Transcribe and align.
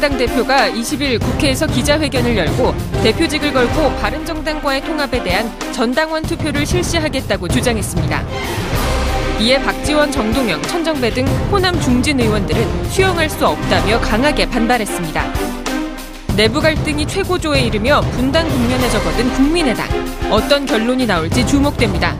국민의당 0.00 0.16
대표가 0.16 0.70
20일 0.70 1.20
국회에서 1.20 1.66
기자회견을 1.66 2.36
열고 2.36 2.74
대표직을 3.02 3.52
걸고 3.52 3.94
바른정당과의 3.96 4.80
통합에 4.82 5.22
대한 5.22 5.50
전당원 5.72 6.22
투표를 6.22 6.64
실시하겠다고 6.64 7.46
주장했습니다. 7.48 8.24
이에 9.40 9.62
박지원, 9.62 10.10
정동영, 10.10 10.62
천정배 10.62 11.10
등 11.10 11.26
호남 11.52 11.78
중진 11.80 12.18
의원들은 12.18 12.90
수용할 12.90 13.28
수 13.28 13.46
없다며 13.46 14.00
강하게 14.00 14.48
반발했습니다. 14.48 15.32
내부 16.36 16.60
갈등이 16.60 17.06
최고조에 17.06 17.60
이르며 17.60 18.00
분당 18.12 18.48
국면에 18.48 18.88
접어든 18.88 19.30
국민의당. 19.34 19.86
어떤 20.30 20.64
결론이 20.64 21.06
나올지 21.06 21.46
주목됩니다. 21.46 22.16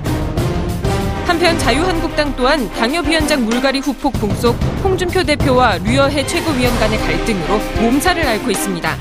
한편 1.30 1.56
자유한국당 1.60 2.34
또한 2.34 2.68
당협위원장 2.72 3.44
물갈이 3.44 3.78
후폭 3.78 4.14
공속 4.20 4.54
홍준표 4.82 5.22
대표와 5.22 5.78
류여해 5.78 6.26
최고위원 6.26 6.76
간의 6.80 6.98
갈등으로 6.98 7.60
몸살을 7.80 8.26
앓고 8.26 8.50
있습니다. 8.50 8.96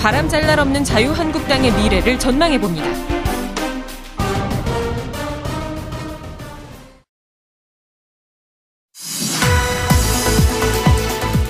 바람 0.00 0.28
잘 0.28 0.44
날 0.44 0.58
없는 0.58 0.82
자유한국당의 0.82 1.70
미래를 1.70 2.18
전망해 2.18 2.60
봅니다. 2.60 2.88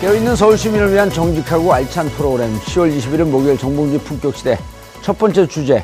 깨어있는 0.03 0.37
서울 0.37 0.59
시민을 0.59 0.93
위한 0.93 1.09
정직하고 1.09 1.73
알찬 1.73 2.11
프로그램 2.11 2.55
10월 2.61 2.95
21일 2.99 3.25
목요일 3.25 3.57
정봉주 3.57 4.01
품격시대 4.01 4.59
첫 5.01 5.19
번째 5.19 5.47
주제 5.47 5.83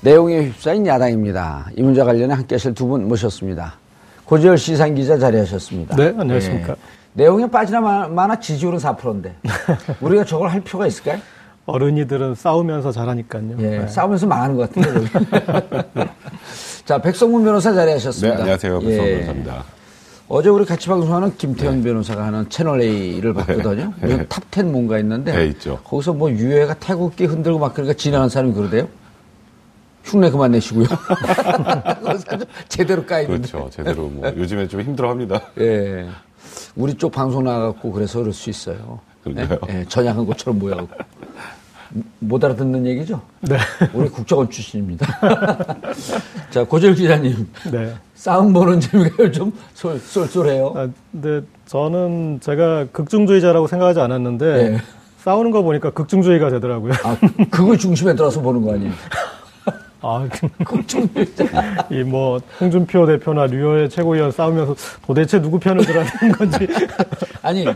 내용에 0.00 0.44
휩싸인 0.46 0.86
야당입니다. 0.86 1.66
이 1.76 1.82
문제 1.82 2.02
관련해 2.02 2.34
함께 2.34 2.54
하실 2.56 2.74
두 2.74 2.86
분 2.86 3.08
모셨습니다. 3.08 3.74
고재열 4.24 4.58
시사인 4.58 4.94
기자 4.94 5.18
자리하셨습니다. 5.18 5.96
네, 5.96 6.14
안녕하십니까. 6.18 6.72
예. 6.72 6.76
내홍에 7.14 7.48
빠지나 7.50 7.80
마- 7.80 8.08
마나 8.08 8.38
지지율은 8.38 8.78
4%인데 8.78 9.34
우리가 10.00 10.24
저걸 10.24 10.50
할 10.50 10.60
필요가 10.60 10.86
있을까요? 10.86 11.18
어른이들은 11.64 12.34
싸우면서 12.34 12.92
잘하니까요. 12.92 13.42
예, 13.58 13.78
네. 13.78 13.86
싸우면서 13.88 14.26
망하는 14.26 14.56
것 14.56 14.72
같은데. 14.72 15.10
자, 16.84 16.98
백성문 16.98 17.42
변호사 17.44 17.70
네, 17.70 17.76
자리하셨습니다. 17.76 18.38
안녕하세요. 18.40 18.80
예. 18.82 18.86
백성문 18.86 19.04
변호사입니다. 19.06 19.64
어제 20.28 20.48
우리 20.48 20.64
같이 20.64 20.88
방송하는 20.88 21.36
김태현 21.36 21.82
변호사가 21.84 22.24
하는 22.26 22.48
채널 22.48 22.80
A를 22.82 23.32
봤거든요. 23.32 23.92
네. 24.00 24.26
탑10 24.26 24.64
뭔가 24.66 24.98
있는데 24.98 25.32
네, 25.32 25.46
있죠. 25.46 25.78
거기서 25.84 26.12
뭐 26.14 26.30
유해가 26.30 26.74
태극기 26.74 27.24
흔들고 27.26 27.58
막 27.60 27.74
그러니까 27.74 27.94
진행한 27.96 28.28
사람이 28.28 28.52
그러대요. 28.52 28.88
흉내 30.06 30.30
그만 30.30 30.52
내시고요. 30.52 30.86
제대로 32.68 33.04
까이는데. 33.04 33.48
그렇죠. 33.48 33.68
제대로 33.70 34.08
뭐 34.08 34.28
요즘에 34.36 34.68
좀 34.68 34.80
힘들어합니다. 34.80 35.40
예. 35.60 36.06
우리 36.76 36.94
쪽 36.94 37.10
방송 37.12 37.44
나가고 37.44 37.90
그래서 37.90 38.20
그럴 38.20 38.32
수 38.32 38.48
있어요. 38.48 39.00
그런가요? 39.24 39.58
예, 39.68 39.80
예, 39.80 39.84
전향한 39.88 40.24
것처럼 40.26 40.58
모여가고. 40.60 40.88
못 42.20 42.44
알아듣는 42.44 42.86
얘기죠? 42.86 43.20
네. 43.40 43.56
우리 43.94 44.08
국정원 44.08 44.50
출신입니다. 44.50 45.06
자, 46.50 46.64
고절 46.64 46.94
기자님. 46.94 47.48
네. 47.72 47.94
싸움 48.14 48.52
보는 48.52 48.80
재미가 48.80 49.30
좀 49.32 49.52
쏠, 49.74 49.98
쏠쏠해요. 49.98 50.72
아, 50.76 50.88
근데 51.12 51.46
저는 51.66 52.40
제가 52.40 52.86
극중주의자라고 52.92 53.66
생각하지 53.66 54.00
않았는데 54.00 54.70
네. 54.70 54.78
싸우는 55.18 55.50
거 55.50 55.62
보니까 55.62 55.90
극중주의가 55.90 56.50
되더라고요. 56.50 56.92
아, 57.04 57.16
그걸 57.50 57.78
중심에 57.78 58.14
들어서 58.14 58.40
보는 58.40 58.62
거 58.62 58.74
아니에요? 58.74 58.92
아, 60.02 60.28
국중주의자. 60.64 61.88
이뭐 61.90 62.40
홍준표 62.60 63.06
대표나 63.06 63.46
류호의 63.46 63.88
최고위원 63.90 64.30
싸우면서 64.30 64.74
도대체 65.06 65.40
누구 65.40 65.58
편을 65.58 65.84
들어야 65.84 66.04
되는 66.04 66.34
건지 66.34 66.68
아니, 67.42 67.66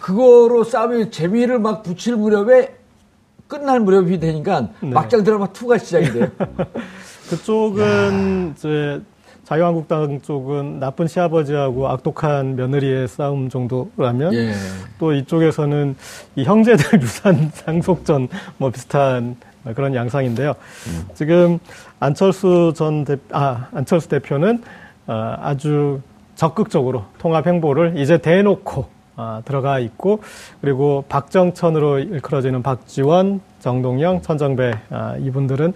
그거로 0.00 0.64
싸움이 0.64 1.10
재미를 1.10 1.58
막 1.58 1.82
붙일 1.82 2.16
무렵에 2.16 2.74
끝날 3.48 3.80
무렵이 3.80 4.18
되니까 4.18 4.68
네. 4.80 4.90
막장 4.90 5.22
드라마 5.24 5.46
2가 5.48 5.78
시작이 5.78 6.12
돼요. 6.12 6.28
그쪽은 7.30 8.54
이제 8.56 9.00
자유한국당 9.44 10.20
쪽은 10.22 10.80
나쁜 10.80 11.06
시아버지하고 11.06 11.88
악독한 11.88 12.56
며느리의 12.56 13.08
싸움 13.08 13.50
정도라면 13.50 14.32
예. 14.32 14.52
또 14.98 15.12
이쪽에서는 15.12 15.96
이 16.36 16.44
형제들 16.44 17.00
유산 17.02 17.50
상속전 17.52 18.28
뭐 18.56 18.70
비슷한 18.70 19.36
그런 19.74 19.94
양상인데요. 19.94 20.54
지금 21.14 21.58
안철수 22.00 22.72
전 22.76 23.04
대, 23.04 23.16
아, 23.32 23.68
안철수 23.72 24.08
대표는 24.08 24.62
어, 25.06 25.36
아주 25.40 26.00
적극적으로 26.34 27.04
통합 27.18 27.46
행보를 27.46 27.96
이제 27.98 28.18
대놓고 28.18 28.86
아, 29.16 29.42
들어가 29.44 29.78
있고 29.78 30.20
그리고 30.60 31.04
박정천으로 31.08 32.00
일컬어지는 32.00 32.62
박지원, 32.62 33.40
정동영, 33.60 34.22
천정배 34.22 34.72
아, 34.90 35.16
이분들은 35.18 35.72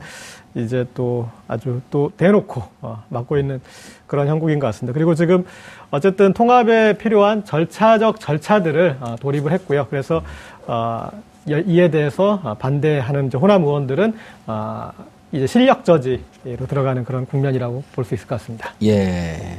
이제 0.55 0.85
또 0.95 1.29
아주 1.47 1.81
또 1.91 2.11
대놓고 2.17 2.63
어, 2.81 3.05
맡고 3.11 3.39
있는 3.39 3.61
그런 4.07 4.27
형국인 4.27 4.59
것 4.59 4.67
같습니다. 4.69 4.93
그리고 4.95 5.15
지금 5.15 5.45
어쨌든 5.91 6.33
통합에 6.33 6.95
필요한 6.99 7.45
절차적 7.45 8.19
절차들을 8.19 8.97
어, 9.01 9.17
돌입을 9.21 9.53
했고요. 9.53 9.87
그래서 9.89 10.23
어, 10.67 11.09
여- 11.13 11.13
이에 11.49 11.91
대해서 11.91 12.41
어, 12.43 12.55
반대하는 12.55 13.29
이제 13.29 13.39
호남 13.39 13.65
의원들은 13.65 14.15
어, 14.47 14.91
이제 15.33 15.47
실력 15.47 15.85
저지로 15.85 16.67
들어가는 16.69 17.05
그런 17.05 17.27
국면이라고 17.27 17.83
볼 17.93 18.05
수 18.05 18.15
있을 18.15 18.27
것 18.27 18.39
같습니다. 18.41 18.71
예. 18.83 19.59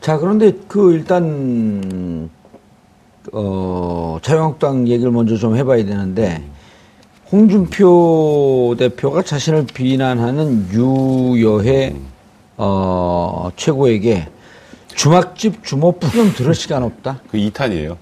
자, 0.00 0.18
그런데 0.18 0.52
그 0.68 0.92
일단, 0.92 2.30
어, 3.32 4.18
자유한국당 4.22 4.86
얘기를 4.86 5.10
먼저 5.10 5.36
좀 5.36 5.56
해봐야 5.56 5.84
되는데, 5.84 6.42
홍준표 7.32 8.76
대표가 8.78 9.22
자신을 9.22 9.66
비난하는 9.74 10.68
유여해, 10.72 11.96
어, 12.56 13.50
최고에게 13.56 14.28
주막집 14.94 15.64
주모품은 15.64 16.34
들을 16.34 16.54
시간 16.54 16.84
없다? 16.84 17.20
그 17.28 17.36
2탄이에요. 17.38 17.96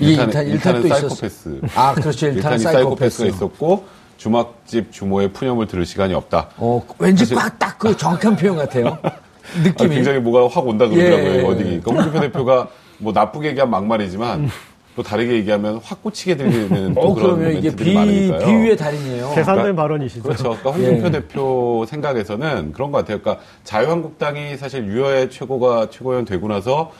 이 0.00 0.16
1탄, 0.16 0.28
일탄- 0.30 0.30
1탄은 0.46 0.48
일탄도 0.52 0.86
있었어. 0.88 1.08
사이코패스. 1.08 1.60
아, 1.74 1.94
그렇죠. 1.94 2.26
일탄은 2.26 2.58
일탄이 2.58 2.58
사이코패스. 2.58 3.18
사이코패스가 3.18 3.26
있었고 3.28 3.84
주막집 4.16 4.92
주모의 4.92 5.32
푸념을 5.32 5.66
들을 5.66 5.86
시간이 5.86 6.14
없다. 6.14 6.48
어, 6.56 6.82
왠지 6.98 7.24
사실- 7.24 7.36
꽉딱 7.36 7.78
그 7.78 7.96
정확한 7.96 8.36
표현 8.36 8.56
같아요. 8.56 8.98
아, 9.02 9.10
느낌이. 9.62 9.94
굉장히 9.94 10.18
뭐가 10.20 10.48
확 10.54 10.66
온다 10.66 10.86
그러더라고요. 10.88 11.32
예. 11.34 11.42
어디. 11.44 11.62
그러니까 11.64 11.92
홍준표 11.92 12.20
대표가 12.20 12.68
뭐 12.98 13.12
나쁘게 13.12 13.48
얘기하면 13.50 13.70
막말이지만 13.70 14.50
또 14.96 15.02
다르게 15.04 15.34
얘기하면 15.34 15.80
확 15.84 16.02
꽂히게 16.02 16.36
되는 16.36 16.92
또 16.94 17.00
어, 17.00 17.14
그런 17.14 17.36
그러면 17.36 17.50
이게 17.56 17.68
멘트들이 17.68 17.90
비, 17.90 17.94
많으니까요. 17.94 18.38
비유의 18.46 18.76
달인이에요. 18.76 19.32
계산된 19.36 19.76
발언이시죠. 19.76 20.22
그렇죠. 20.24 20.42
그러니까 20.42 20.70
홍준표 20.72 21.06
예. 21.06 21.10
대표 21.12 21.86
생각에서는 21.88 22.72
그런 22.72 22.90
것 22.90 22.98
같아요. 22.98 23.20
그러니까 23.20 23.44
자유한국당이 23.62 24.56
사실 24.56 24.84
유여의 24.86 25.30
최고가 25.30 25.88
최고위원 25.90 26.24
되고 26.24 26.48
나서 26.48 26.90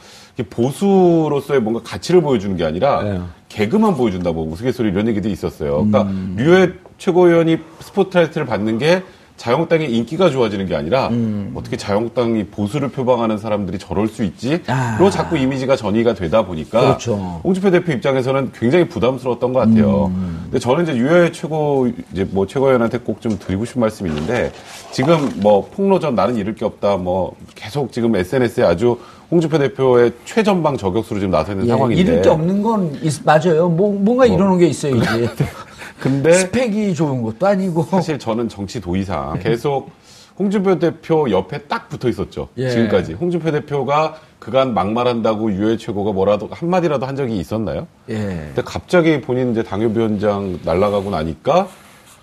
보수로서의 0.49 1.61
뭔가 1.61 1.81
가치를 1.83 2.21
보여주는 2.21 2.55
게 2.55 2.63
아니라 2.65 3.01
예. 3.05 3.21
개그만 3.49 3.95
보여준다, 3.95 4.31
뭐 4.31 4.47
우스갯소리 4.51 4.89
이런 4.89 5.07
얘기도 5.07 5.29
있었어요. 5.29 5.73
그러니까 5.85 6.03
음. 6.03 6.35
유여의 6.39 6.73
최고위원이 6.97 7.57
스포트라이트를 7.79 8.45
받는 8.45 8.77
게 8.77 9.03
자유한국당의 9.37 9.95
인기가 9.95 10.29
좋아지는 10.29 10.65
게 10.65 10.75
아니라 10.75 11.07
음. 11.07 11.53
어떻게 11.55 11.77
자유한국당이 11.77 12.47
보수를 12.47 12.89
표방하는 12.89 13.37
사람들이 13.37 13.79
저럴 13.79 14.09
수 14.09 14.25
있지? 14.25 14.61
아. 14.67 14.95
그리고 14.97 15.09
자꾸 15.09 15.37
이미지가 15.37 15.77
전이가 15.77 16.13
되다 16.13 16.45
보니까 16.45 16.81
그렇죠. 16.81 17.39
홍준표 17.41 17.71
대표 17.71 17.93
입장에서는 17.93 18.51
굉장히 18.53 18.89
부담스러웠던 18.89 19.53
것 19.53 19.59
같아요. 19.61 20.07
음. 20.07 20.39
근데 20.43 20.59
저는 20.59 20.83
이제 20.83 20.97
유해 20.97 21.31
최고 21.31 21.89
이제 22.11 22.27
뭐 22.29 22.45
최고위원한테 22.47 22.97
꼭 22.99 23.21
좀 23.21 23.39
드리고 23.39 23.63
싶은 23.63 23.79
말씀이 23.79 24.09
있는데 24.09 24.51
지금 24.91 25.29
뭐 25.37 25.69
폭로전 25.73 26.15
나는 26.15 26.35
잃을 26.35 26.55
게 26.55 26.65
없다 26.65 26.97
뭐 26.97 27.33
계속 27.55 27.93
지금 27.93 28.13
SNS에 28.17 28.65
아주 28.65 28.97
홍준표 29.31 29.59
대표의 29.59 30.13
최전방 30.25 30.77
저격수로 30.77 31.19
지금 31.19 31.31
나서 31.31 31.51
있는 31.51 31.65
예, 31.65 31.69
상황인데. 31.69 32.01
잃을 32.01 32.21
게 32.21 32.29
없는 32.29 32.63
건 32.63 32.97
있- 33.03 33.23
맞아요. 33.23 33.69
뭐, 33.69 33.93
뭔가 33.93 34.25
이러는 34.25 34.57
게 34.57 34.67
있어야지. 34.67 34.99
근데 35.99 36.33
스펙이 36.33 36.93
좋은 36.95 37.21
것도 37.21 37.45
아니고. 37.45 37.83
사실 37.83 38.17
저는 38.17 38.49
정치 38.49 38.79
도의상 38.81 39.37
계속 39.39 39.91
홍준표 40.39 40.79
대표 40.79 41.29
옆에 41.29 41.59
딱 41.63 41.89
붙어 41.89 42.07
있었죠. 42.09 42.47
예. 42.57 42.69
지금까지. 42.69 43.13
홍준표 43.13 43.51
대표가 43.51 44.15
그간 44.39 44.73
막말한다고 44.73 45.51
유해 45.51 45.75
최고가 45.77 46.13
뭐라도 46.13 46.47
한 46.51 46.69
마디라도 46.69 47.05
한 47.05 47.15
적이 47.15 47.37
있었나요? 47.39 47.87
예. 48.09 48.15
근데 48.15 48.61
갑자기 48.63 49.19
본인 49.21 49.51
이제 49.51 49.61
당협위원장 49.63 50.59
날라가고 50.63 51.09
나니까 51.11 51.67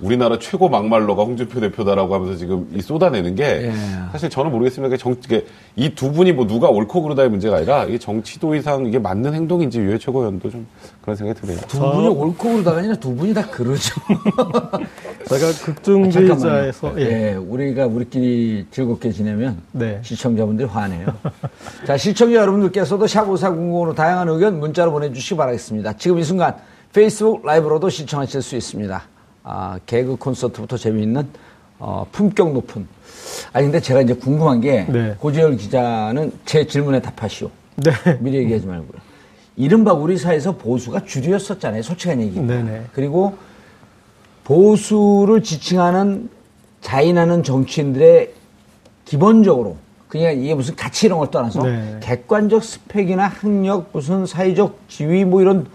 우리나라 0.00 0.38
최고 0.38 0.68
막말러가 0.68 1.24
홍준표 1.24 1.60
대표다라고 1.60 2.14
하면서 2.14 2.36
지금 2.36 2.68
이 2.74 2.80
쏟아내는 2.80 3.34
게 3.34 3.44
예. 3.44 3.72
사실 4.12 4.28
저는 4.28 4.50
모르겠습니다. 4.50 4.96
이두 5.76 6.12
분이 6.12 6.32
뭐 6.32 6.46
누가 6.46 6.68
옳고 6.68 7.02
그르다의 7.02 7.30
문제가 7.30 7.56
아니라 7.56 7.84
이게 7.84 7.98
정치도의상 7.98 8.86
이게 8.86 8.98
맞는 8.98 9.34
행동인지 9.34 9.80
유해 9.80 9.98
최고위원도 9.98 10.50
좀 10.50 10.66
그런 11.00 11.16
생각이 11.16 11.40
드네요. 11.40 11.58
두 11.68 11.78
분이 11.78 12.08
옳고 12.08 12.48
그러다가 12.48 12.78
아니라 12.78 12.94
두 12.94 13.14
분이 13.14 13.32
다 13.34 13.46
그러죠. 13.46 13.94
제가. 15.28 15.46
극중주의자에서 15.64 16.94
예. 16.98 17.02
예, 17.02 17.34
우리가 17.34 17.86
우리끼리 17.86 18.66
즐겁게 18.70 19.10
지내면 19.10 19.62
네. 19.72 19.98
시청자분들이 20.02 20.68
화내요. 20.68 21.06
자, 21.86 21.96
시청자 21.96 22.36
여러분들께서도 22.36 23.06
샵5490으로 23.06 23.94
다양한 23.94 24.28
의견 24.28 24.60
문자로 24.60 24.92
보내주시기 24.92 25.36
바라겠습니다. 25.36 25.94
지금 25.94 26.18
이 26.18 26.24
순간 26.24 26.54
페이스북 26.92 27.44
라이브로도 27.44 27.88
시청하실 27.88 28.42
수 28.42 28.56
있습니다. 28.56 29.15
아, 29.48 29.78
개그 29.86 30.16
콘서트부터 30.16 30.76
재미있는 30.76 31.28
어, 31.78 32.04
품격 32.10 32.52
높은. 32.52 32.88
아니 33.52 33.66
근데 33.66 33.80
제가 33.80 34.00
이제 34.00 34.12
궁금한 34.12 34.60
게 34.60 34.84
네. 34.88 35.14
고재열 35.20 35.56
기자는 35.56 36.32
제 36.44 36.66
질문에 36.66 37.00
답하시오. 37.00 37.48
네. 37.76 37.92
미리 38.18 38.38
얘기하지 38.38 38.66
말고요. 38.66 39.00
이른바 39.54 39.92
우리 39.92 40.18
사회에서 40.18 40.56
보수가 40.56 41.04
주류였었잖아요. 41.04 41.82
솔직한 41.82 42.20
얘기. 42.20 42.40
네네. 42.40 42.86
그리고 42.92 43.36
보수를 44.42 45.44
지칭하는 45.44 46.28
자인하는 46.80 47.44
정치인들의 47.44 48.32
기본적으로 49.04 49.76
그냥 50.08 50.36
이게 50.36 50.54
무슨 50.54 50.74
가치 50.74 51.06
이런 51.06 51.20
걸 51.20 51.30
떠나서 51.30 51.62
네. 51.62 52.00
객관적 52.02 52.64
스펙이나 52.64 53.28
학력 53.28 53.90
무슨 53.92 54.26
사회적 54.26 54.80
지위 54.88 55.24
뭐 55.24 55.40
이런 55.40 55.68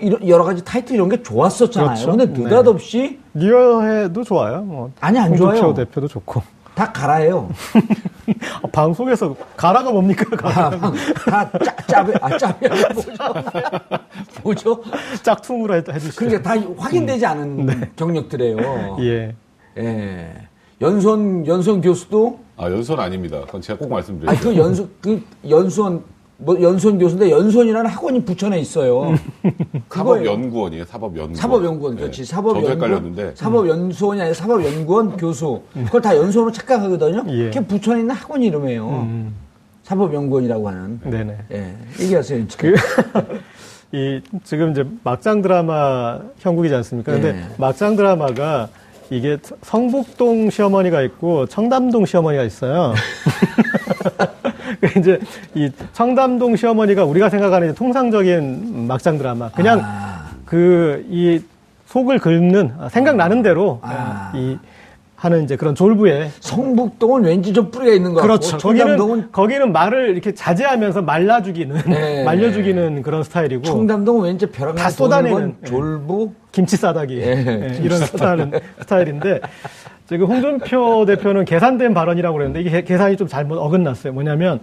이런 0.00 0.26
여러 0.26 0.44
가지 0.44 0.64
타이틀 0.64 0.96
이런 0.96 1.08
게 1.08 1.22
좋았었잖아요. 1.22 1.94
그렇죠. 1.94 2.16
근데 2.16 2.26
느닷없이 2.26 3.18
리어해도 3.34 4.24
좋아요. 4.24 4.62
뭐 4.62 4.90
아니, 5.00 5.18
안 5.18 5.36
좋아요. 5.36 5.74
대표도 5.74 6.08
좋고. 6.08 6.42
다 6.74 6.90
갈아요. 6.92 7.50
아, 8.62 8.66
방송에서 8.72 9.34
가라가 9.56 9.90
뭡니까? 9.90 10.24
가라. 10.36 10.70
다 10.70 11.50
짜, 11.62 11.76
짜배, 11.86 12.14
아, 12.20 12.38
짜배하고 12.38 12.94
뭐죠? 12.94 13.12
뭐죠? 14.42 14.82
짝퉁으로 15.22 15.74
해, 15.74 15.82
해주시죠. 15.86 16.16
그러니까 16.16 16.42
다 16.42 16.60
확인되지 16.78 17.26
않은 17.26 17.90
경력들이에요. 17.96 18.96
예. 19.00 19.34
예. 19.78 20.32
연수원, 20.80 21.46
연수원 21.46 21.80
교수도, 21.82 22.40
아, 22.56 22.70
연수원 22.70 23.00
아닙니다. 23.00 23.42
그건 23.46 23.60
제가 23.60 23.78
꼭 23.78 23.90
말씀드릴게요. 23.90 24.40
그 24.40 24.56
연수, 24.56 24.88
그 25.02 25.22
연수원, 25.48 26.02
뭐 26.42 26.60
연수원 26.60 26.98
교수인데 26.98 27.30
연수원이라는 27.30 27.90
학원이 27.90 28.24
부천에 28.24 28.58
있어요. 28.60 29.14
그거예요. 29.88 30.24
사법연구원이에요, 30.24 30.84
사법연구원. 30.86 31.34
사법연구원, 31.34 31.96
그렇지. 31.96 32.22
네. 32.22 32.24
사법연구원. 32.24 32.64
저도 32.78 32.84
헷갈렸는데. 32.86 33.32
사법연수원이 33.34 34.20
아니라 34.20 34.34
사법연구원 34.34 35.16
교수. 35.18 35.60
그걸 35.84 36.00
다 36.00 36.16
연수원으로 36.16 36.52
착각하거든요. 36.52 37.24
예. 37.28 37.44
그게 37.50 37.60
부천에 37.60 38.00
있는 38.00 38.14
학원 38.14 38.42
이름이에요. 38.42 39.30
사법연구원이라고 39.82 40.68
하는. 40.68 41.00
네네. 41.04 41.38
예. 41.52 41.74
얘기하세요. 42.00 42.44
그, 42.56 42.74
이, 43.92 44.22
지금 44.44 44.70
이제 44.70 44.84
막장 45.04 45.42
드라마 45.42 46.20
형국이지 46.38 46.74
않습니까? 46.76 47.12
근데 47.12 47.32
네. 47.32 47.44
막장 47.58 47.96
드라마가 47.96 48.68
이게 49.10 49.38
성북동 49.62 50.50
시어머니가 50.50 51.02
있고 51.02 51.46
청담동 51.46 52.06
시어머니가 52.06 52.44
있어요. 52.44 52.94
그 54.80 54.98
이제 54.98 55.20
이 55.54 55.68
청담동 55.92 56.54
시어머니가 56.56 57.04
우리가 57.04 57.28
생각하는 57.28 57.74
통상적인 57.74 58.86
막장 58.86 59.18
드라마. 59.18 59.50
그냥 59.50 59.80
아. 59.82 60.30
그이 60.44 61.42
속을 61.86 62.20
긁는 62.20 62.72
생각나는 62.90 63.42
대로 63.42 63.80
아. 63.82 64.32
이 64.36 64.56
하는 65.20 65.44
이제 65.44 65.54
그런 65.54 65.74
졸부에 65.74 66.30
성북동은 66.40 67.24
왠지 67.24 67.52
좀 67.52 67.70
뿌리가 67.70 67.92
있는 67.92 68.14
것 68.14 68.22
같고. 68.22 68.26
그렇죠. 68.26 68.56
거기는 68.56 68.86
청담동은 68.86 69.32
거기는 69.32 69.70
말을 69.70 70.08
이렇게 70.12 70.32
자제하면서 70.32 71.02
말라 71.02 71.42
죽이는 71.42 71.76
네. 71.88 72.24
말려 72.24 72.50
죽이는 72.50 73.02
그런 73.02 73.22
스타일이고 73.22 73.62
청담동은 73.62 74.24
왠지 74.24 74.46
벼랑 74.46 74.74
다다 74.76 74.88
쏟아내는 74.88 75.56
예. 75.62 75.66
졸부 75.66 76.32
김치 76.52 76.78
싸다기 76.78 77.18
예, 77.18 77.26
예, 77.36 77.66
김치 77.66 77.82
이런 77.82 77.98
스타일은 77.98 78.52
스타일인데 78.80 79.40
지금 80.08 80.26
홍준표 80.26 81.04
대표는 81.04 81.44
계산된 81.44 81.92
발언이라고 81.92 82.38
그랬는데 82.38 82.60
이게 82.62 82.70
계- 82.70 82.82
계산이 82.84 83.18
좀 83.18 83.28
잘못 83.28 83.58
어긋났어요. 83.58 84.14
뭐냐면 84.14 84.60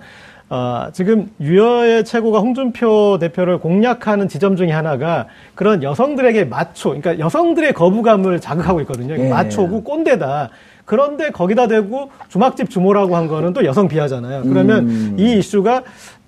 어, 0.49 0.87
지금 0.93 1.29
유여의 1.41 2.05
최고가 2.05 2.39
홍준표 2.39 3.17
대표를 3.19 3.59
공략하는 3.59 4.29
지점 4.29 4.55
중에 4.55 4.71
하나가 4.71 5.27
그런 5.55 5.83
여성들에게 5.83 6.45
마초, 6.45 6.89
그러니까 6.89 7.19
여성들의 7.19 7.73
거부감을 7.73 8.39
자극하고 8.39 8.79
있거든요. 8.81 9.15
예. 9.17 9.29
마초고 9.29 9.83
꼰대다. 9.83 10.49
그런데 10.85 11.31
거기다 11.31 11.67
대고 11.67 12.11
주막집 12.29 12.69
주모라고 12.69 13.17
한 13.17 13.27
거는 13.27 13.51
또 13.51 13.65
여성 13.65 13.89
비하잖아요. 13.89 14.43
그러면 14.43 14.87
음. 14.87 15.15
이 15.19 15.37
이슈가 15.37 15.75
에, 15.77 15.81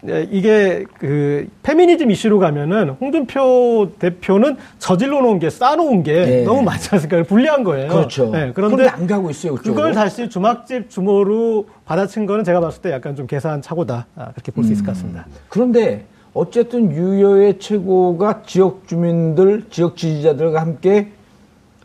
이게 0.04 0.86
그 0.98 1.50
페미니즘 1.62 2.10
이슈로 2.10 2.40
가면은 2.40 2.92
홍준표 3.02 3.92
대표는 4.00 4.56
저질러 4.80 5.22
놓은 5.22 5.40
게 5.40 5.50
쌓아놓은 5.50 6.04
게 6.04 6.40
예. 6.40 6.44
너무 6.44 6.62
많지 6.62 6.90
않습니까? 6.94 7.24
불리한 7.24 7.64
거예요. 7.66 7.90
그렇죠. 7.90 8.32
네, 8.32 8.52
그런데 8.56 8.88
안 8.88 9.06
가고 9.06 9.30
있어요. 9.30 9.56
그쪽으로. 9.56 9.76
그걸 9.76 9.94
다시 9.94 10.30
주막집 10.30 10.90
주모로 10.90 11.68
받아친 11.86 12.26
거는 12.26 12.46
제가 12.46 12.62
봤을 12.62 12.82
때 12.82 12.92
약간 12.92 13.16
좀 13.18 13.28
계산 13.28 13.62
착오다 13.62 14.06
아, 14.16 14.32
그렇게 14.32 14.54
볼수 14.54 14.72
있을 14.72 14.86
것 14.86 14.94
같습니다. 14.94 15.26
그런데 15.50 16.06
어쨌든 16.34 16.92
유여의 16.92 17.60
최고가 17.60 18.44
지역 18.46 18.88
주민들, 18.88 19.66
지역 19.70 19.98
지지자들과 19.98 20.62
함께 20.62 21.12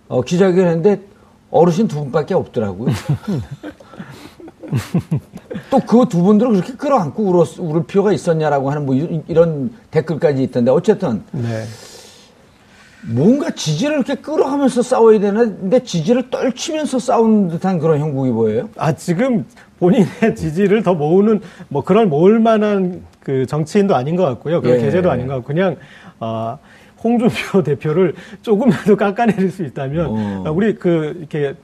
어, 0.06 0.22
기자회견했는데 0.22 1.00
어르신 1.50 1.88
두 1.88 1.96
분밖에 1.96 2.34
없더라고요. 2.34 2.93
또 5.70 5.78
그 5.81 6.06
두 6.08 6.22
분들을 6.22 6.52
그렇게 6.52 6.72
끌어안고 6.75 7.22
울었, 7.22 7.58
울을 7.58 7.84
필요가 7.87 8.12
있었냐라고 8.12 8.70
하는 8.70 8.87
뭐 8.87 8.94
이- 8.94 9.22
이런 9.28 9.70
댓글까지 9.90 10.43
있던데 10.44 10.70
어쨌든 10.70 11.22
네. 11.32 11.64
뭔가 13.06 13.50
지지를 13.50 13.96
이렇게 13.96 14.15
끌어가면서 14.15 14.81
싸워야 14.82 15.20
되는데 15.20 15.81
지지를 15.82 16.31
떨치면서 16.31 16.98
싸우는 16.98 17.48
듯한 17.48 17.79
그런 17.79 18.00
형국이 18.00 18.31
보여요. 18.31 18.70
아 18.77 18.93
지금 18.94 19.44
본인의 19.79 20.06
지지를 20.36 20.82
더 20.82 20.94
모으는 20.94 21.41
뭐 21.69 21.84
그럴 21.84 22.06
모을 22.06 22.38
만한 22.41 23.03
그 23.20 23.44
정치인도 23.46 23.94
아닌 23.94 24.17
것 24.17 24.24
같고요. 24.24 24.62
그런 24.62 24.79
예. 24.79 24.82
계제도 24.82 25.10
아닌 25.10 25.27
것 25.27 25.34
같고 25.34 25.46
그냥 25.48 25.77
아 26.19 26.56
홍준표 27.03 27.62
대표를 27.65 28.15
조금이라도 28.41 28.96
깎아내릴 28.96 29.50
수 29.50 29.65
있다면 29.65 30.06
어. 30.08 30.44
아, 30.46 30.50
우리 30.50 30.74
그 30.74 31.15
이렇게 31.19 31.55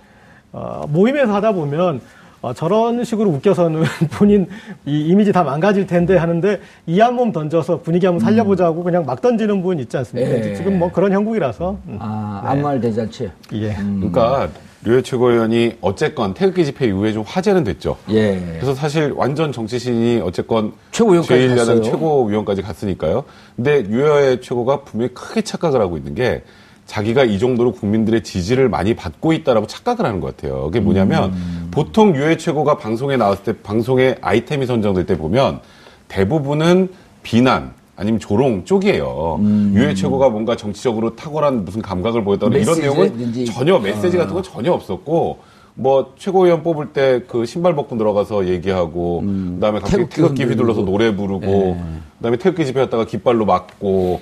어, 0.52 0.84
모임에서 0.90 1.32
하다 1.34 1.52
보면 1.52 2.02
어, 2.42 2.54
저런 2.54 3.04
식으로 3.04 3.28
웃겨서는 3.30 3.82
본인 4.12 4.46
이 4.86 5.00
이미지 5.08 5.30
다 5.32 5.42
망가질 5.44 5.86
텐데 5.86 6.16
하는데 6.16 6.60
이 6.86 7.00
한 7.00 7.14
몸 7.14 7.32
던져서 7.32 7.82
분위기 7.82 8.06
한번 8.06 8.20
살려보자고 8.24 8.82
그냥 8.82 9.04
막 9.04 9.20
던지는 9.20 9.62
분 9.62 9.78
있지 9.78 9.96
않습니까? 9.98 10.30
예. 10.30 10.54
지금 10.54 10.78
뭐 10.78 10.90
그런 10.90 11.12
형국이라서 11.12 11.76
음, 11.88 11.96
아, 12.00 12.42
아무 12.46 12.62
말 12.62 12.80
대잔치. 12.80 13.30
예. 13.52 13.74
그러니까 13.74 14.48
류해 14.82 15.02
최고위원이 15.02 15.76
어쨌건 15.82 16.32
태극기 16.32 16.64
집회 16.64 16.86
이후에 16.86 17.12
좀 17.12 17.22
화제는 17.26 17.64
됐죠. 17.64 17.98
예. 18.08 18.40
그래서 18.54 18.74
사실 18.74 19.12
완전 19.14 19.52
정치신이 19.52 20.22
어쨌건 20.24 20.72
최고위원까지 20.92 21.48
제1야당 21.48 21.56
갔어요. 21.56 21.82
최고위원까지 21.82 22.62
갔으니까요. 22.62 23.24
근데 23.56 23.84
유여의 23.86 24.40
최고가 24.40 24.84
분명히 24.84 25.12
크게 25.12 25.42
착각을 25.42 25.80
하고 25.82 25.98
있는 25.98 26.14
게 26.14 26.42
자기가 26.90 27.22
이 27.22 27.38
정도로 27.38 27.70
국민들의 27.70 28.24
지지를 28.24 28.68
많이 28.68 28.94
받고 28.94 29.32
있다라고 29.32 29.68
착각을 29.68 30.04
하는 30.04 30.18
것 30.18 30.36
같아요. 30.36 30.64
그게 30.64 30.80
뭐냐면 30.80 31.30
음. 31.30 31.68
보통 31.70 32.16
유해 32.16 32.36
최고가 32.36 32.78
방송에 32.78 33.16
나왔을 33.16 33.44
때 33.44 33.52
방송에 33.62 34.16
아이템이 34.20 34.66
선정될 34.66 35.06
때 35.06 35.16
보면 35.16 35.60
대부분은 36.08 36.88
비난 37.22 37.74
아니면 37.94 38.18
조롱 38.18 38.64
쪽이에요. 38.64 39.36
음. 39.38 39.72
유해 39.76 39.94
최고가 39.94 40.30
뭔가 40.30 40.56
정치적으로 40.56 41.14
탁월한 41.14 41.64
무슨 41.64 41.80
감각을 41.80 42.24
보였다는 42.24 42.60
이런. 42.60 42.80
내용은 42.80 43.44
전혀 43.46 43.78
메시지 43.78 44.16
같은 44.16 44.34
건 44.34 44.42
전혀 44.42 44.72
없었고 44.72 45.38
뭐 45.74 46.12
최고위원 46.18 46.64
뽑을 46.64 46.92
때 46.92 47.22
그 47.28 47.46
신발 47.46 47.76
벗고 47.76 47.96
들어가서 47.98 48.48
얘기하고 48.48 49.22
그다음에 49.54 49.78
갑자기 49.78 50.08
태극기 50.08 50.16
태극기. 50.16 50.44
휘둘러서 50.44 50.82
노래 50.82 51.14
부르고 51.14 51.76
그다음에 52.18 52.36
태극기 52.36 52.66
집회 52.66 52.80
했다가 52.80 53.04
깃발로 53.06 53.44
맞고 53.46 54.20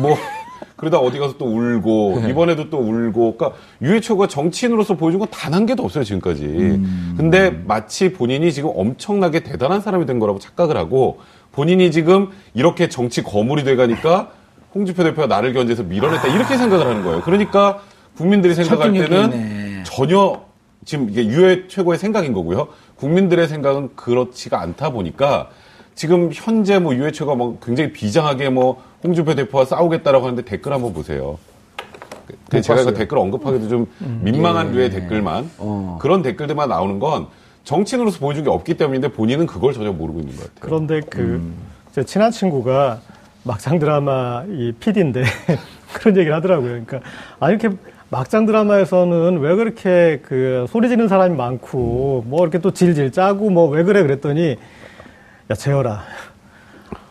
뭐 0.00 0.16
그러다 0.78 0.98
어디 0.98 1.18
가서 1.18 1.36
또 1.38 1.44
울고 1.46 2.20
네. 2.22 2.30
이번에도 2.30 2.70
또 2.70 2.78
울고 2.78 3.36
그러니까 3.36 3.58
유해 3.82 4.00
최고가 4.00 4.28
정치인으로서 4.28 4.94
보여준 4.96 5.18
건 5.18 5.28
단 5.30 5.52
한 5.52 5.66
개도 5.66 5.82
없어요 5.82 6.04
지금까지. 6.04 6.44
음. 6.44 7.14
근데 7.18 7.50
마치 7.50 8.12
본인이 8.12 8.52
지금 8.52 8.70
엄청나게 8.74 9.40
대단한 9.40 9.80
사람이 9.80 10.06
된 10.06 10.18
거라고 10.20 10.38
착각을 10.38 10.76
하고 10.76 11.18
본인이 11.52 11.90
지금 11.90 12.28
이렇게 12.54 12.88
정치 12.88 13.22
거물이 13.22 13.64
돼가니까 13.64 14.30
홍준표 14.74 15.02
대표가 15.02 15.26
나를 15.26 15.52
견제해서 15.52 15.82
밀어냈다 15.82 16.28
이렇게 16.28 16.56
생각을 16.56 16.86
하는 16.86 17.02
거예요. 17.02 17.22
그러니까 17.22 17.80
국민들이 18.16 18.54
생각할 18.54 18.92
때는. 18.92 19.82
전혀 19.84 20.42
지금 20.84 21.10
이게 21.10 21.26
유해 21.26 21.66
최고의 21.66 21.98
생각인 21.98 22.32
거고요. 22.32 22.68
국민들의 22.96 23.48
생각은 23.48 23.90
그렇지가 23.96 24.60
않다 24.60 24.90
보니까 24.90 25.48
지금 25.98 26.30
현재 26.32 26.78
뭐 26.78 26.94
유해 26.94 27.10
최고가 27.10 27.34
뭐 27.34 27.58
굉장히 27.60 27.92
비장하게 27.92 28.50
뭐 28.50 28.80
홍준표 29.02 29.34
대표와 29.34 29.64
싸우겠다라고 29.64 30.26
하는데 30.26 30.42
댓글 30.42 30.72
한번 30.72 30.92
보세요. 30.94 31.40
그 32.48 32.60
제가 32.62 32.82
이거 32.82 32.92
댓글 32.92 33.18
언급하기도 33.18 33.68
좀 33.68 33.86
민망한 34.20 34.70
류의 34.70 34.90
댓글만 34.90 35.50
어. 35.58 35.98
그런 36.00 36.22
댓글들만 36.22 36.68
나오는 36.68 37.00
건 37.00 37.26
정치인으로서 37.64 38.20
보여준 38.20 38.44
게 38.44 38.50
없기 38.50 38.74
때문인데 38.74 39.08
본인은 39.08 39.46
그걸 39.46 39.72
전혀 39.72 39.90
모르고 39.90 40.20
있는 40.20 40.36
것 40.36 40.42
같아요. 40.42 40.60
그런데 40.60 41.00
그제 41.00 42.04
친한 42.04 42.30
친구가 42.30 43.00
막장 43.42 43.80
드라마 43.80 44.44
이 44.48 44.70
PD인데 44.78 45.24
그런 45.94 46.16
얘기를 46.16 46.32
하더라고요. 46.36 46.68
그러니까 46.68 47.00
아 47.40 47.50
이렇게 47.50 47.70
막장 48.08 48.46
드라마에서는 48.46 49.40
왜 49.40 49.56
그렇게 49.56 50.20
그 50.22 50.64
소리 50.68 50.88
지르는 50.88 51.08
사람이 51.08 51.34
많고 51.34 52.22
뭐 52.28 52.42
이렇게 52.42 52.58
또 52.58 52.70
질질 52.70 53.10
짜고 53.10 53.50
뭐 53.50 53.70
왜 53.70 53.82
그래 53.82 54.02
그랬더니 54.04 54.58
야 55.50 55.54
재열아 55.54 56.02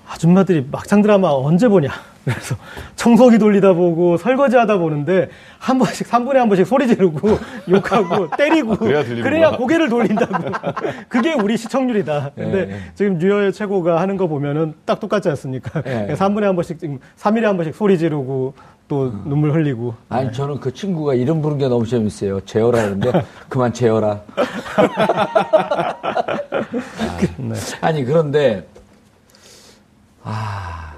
아줌마들이 0.10 0.65
막장 0.72 1.01
드라마 1.01 1.29
언제 1.29 1.67
보냐? 1.67 1.89
그래서 2.24 2.56
청소기 2.96 3.39
돌리다 3.39 3.74
보고 3.74 4.17
설거지 4.17 4.58
하다 4.58 4.77
보는데 4.77 5.29
한 5.60 5.77
번씩 5.79 6.08
3분에 6.10 6.34
한 6.36 6.50
번씩 6.50 6.67
소리 6.67 6.88
지르고 6.88 7.38
욕하고 7.70 8.29
때리고 8.38 8.75
그래야 8.77 9.01
들리는구나. 9.03 9.29
그래야 9.29 9.51
고개를 9.51 9.89
돌린다고. 9.89 10.34
그게 11.08 11.34
우리 11.34 11.56
시청률이다. 11.58 12.32
근데 12.36 12.65
네. 12.65 12.79
지금 12.96 13.17
뉴여의 13.17 13.53
최고가 13.53 14.00
하는 14.01 14.17
거 14.17 14.27
보면은 14.27 14.75
딱 14.86 15.00
똑같지 15.00 15.29
않습니까? 15.29 15.82
네. 15.82 16.13
3분에 16.15 16.41
한 16.41 16.56
번씩 16.56 16.79
지금 16.79 17.00
3일에 17.17 17.44
한 17.44 17.56
번씩 17.56 17.74
소리 17.75 17.98
지르고 17.98 18.53
또 18.89 19.12
눈물 19.25 19.53
흘리고. 19.53 19.96
아니 20.10 20.32
저는 20.32 20.60
그 20.60 20.74
친구가 20.74 21.13
이름 21.13 21.41
부른 21.41 21.58
게 21.58 21.67
너무 21.67 21.86
재밌어요. 21.86 22.41
재열아 22.41 22.72
그러는데 22.72 23.25
그만 23.50 23.72
재열아. 23.74 24.22
네. 27.38 27.55
아니 27.81 28.03
그런데 28.03 28.67
아 30.24 30.93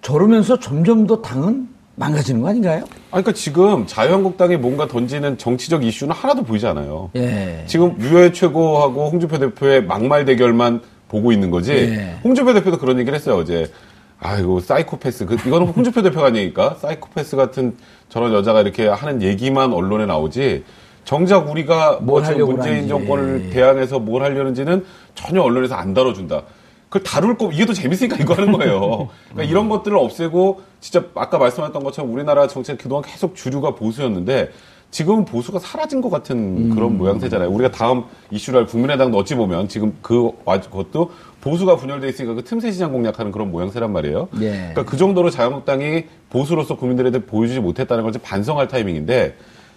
저러면서 0.00 0.58
점점 0.58 1.06
더 1.06 1.22
당은 1.22 1.68
망가지는 1.94 2.40
거 2.40 2.48
아닌가요? 2.48 2.78
아니, 3.10 3.22
그러니까 3.22 3.32
지금 3.32 3.86
자유한국당이 3.86 4.56
뭔가 4.56 4.88
던지는 4.88 5.38
정치적 5.38 5.84
이슈는 5.84 6.14
하나도 6.14 6.42
보이지 6.42 6.66
않아요. 6.66 7.10
예. 7.16 7.64
지금 7.66 7.96
유해 8.00 8.32
최고하고 8.32 9.10
홍준표 9.10 9.38
대표의 9.38 9.84
막말 9.84 10.24
대결만 10.24 10.80
보고 11.08 11.32
있는 11.32 11.50
거지. 11.50 11.72
예. 11.72 12.16
홍준표 12.24 12.54
대표도 12.54 12.78
그런 12.78 12.98
얘기를 12.98 13.14
했어요 13.14 13.36
어제. 13.36 13.70
아이고 14.18 14.60
사이코패스. 14.60 15.26
그 15.26 15.34
이거는 15.34 15.66
홍준표 15.68 16.02
대표가 16.02 16.28
아니니까 16.28 16.76
사이코패스 16.80 17.36
같은 17.36 17.76
저런 18.08 18.32
여자가 18.32 18.62
이렇게 18.62 18.86
하는 18.88 19.20
얘기만 19.20 19.72
언론에 19.72 20.06
나오지. 20.06 20.64
정작 21.04 21.50
우리가 21.50 21.98
뭐뭘 22.00 22.24
지금 22.24 22.46
문재인 22.46 22.86
그러는지. 22.86 22.88
정권을 22.88 23.50
대항해서 23.50 23.98
뭘 23.98 24.22
하려는지는 24.22 24.84
전혀 25.14 25.42
언론에서 25.42 25.74
안 25.74 25.94
다뤄준다. 25.94 26.42
그걸 26.88 27.02
다룰 27.02 27.36
거 27.36 27.50
이게 27.52 27.64
더 27.66 27.72
재밌으니까 27.72 28.16
이거 28.20 28.34
하는 28.34 28.52
거예요. 28.52 29.08
그러니까 29.32 29.50
이런 29.50 29.68
것들을 29.68 29.96
없애고 29.96 30.60
진짜 30.80 31.04
아까 31.14 31.38
말씀하셨던 31.38 31.82
것처럼 31.82 32.12
우리나라 32.12 32.46
정치가 32.46 32.76
그동안 32.78 33.02
계속 33.04 33.34
주류가 33.34 33.74
보수였는데 33.74 34.50
지금은 34.90 35.24
보수가 35.24 35.58
사라진 35.58 36.02
것 36.02 36.10
같은 36.10 36.36
음. 36.36 36.74
그런 36.74 36.98
모양새잖아요. 36.98 37.48
우리가 37.48 37.70
다음 37.70 38.04
이슈를 38.30 38.60
할 38.60 38.66
국민의당도 38.66 39.16
어찌 39.16 39.34
보면 39.34 39.68
지금 39.68 39.96
그 40.02 40.30
와- 40.44 40.60
그것도 40.60 41.10
보수가 41.40 41.76
분열돼 41.76 42.10
있으니까 42.10 42.34
그 42.34 42.44
틈새 42.44 42.70
시장 42.70 42.92
공략하는 42.92 43.32
그런 43.32 43.50
모양새란 43.50 43.90
말이에요. 43.90 44.28
예. 44.42 44.50
그러니까 44.50 44.84
그 44.84 44.98
정도로 44.98 45.30
자유한국당이 45.30 46.04
보수로서 46.28 46.76
국민들한테 46.76 47.20
보여주지 47.24 47.60
못했다는 47.60 48.04
걸 48.04 48.12
반성할 48.22 48.68
타이밍인데 48.68 49.34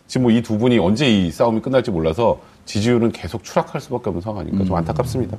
지금 0.08 0.24
뭐 0.24 0.32
이 0.32 0.42
두 0.42 0.58
분이 0.58 0.78
언제 0.80 1.10
이 1.10 1.32
싸움이 1.32 1.62
끝날지 1.62 1.92
몰라서 1.92 2.40
지지율은 2.66 3.12
계속 3.12 3.44
추락할 3.44 3.82
수밖에 3.82 4.10
없는 4.10 4.22
상황이니까 4.22 4.64
음. 4.64 4.66
좀 4.66 4.76
안타깝습니다. 4.76 5.38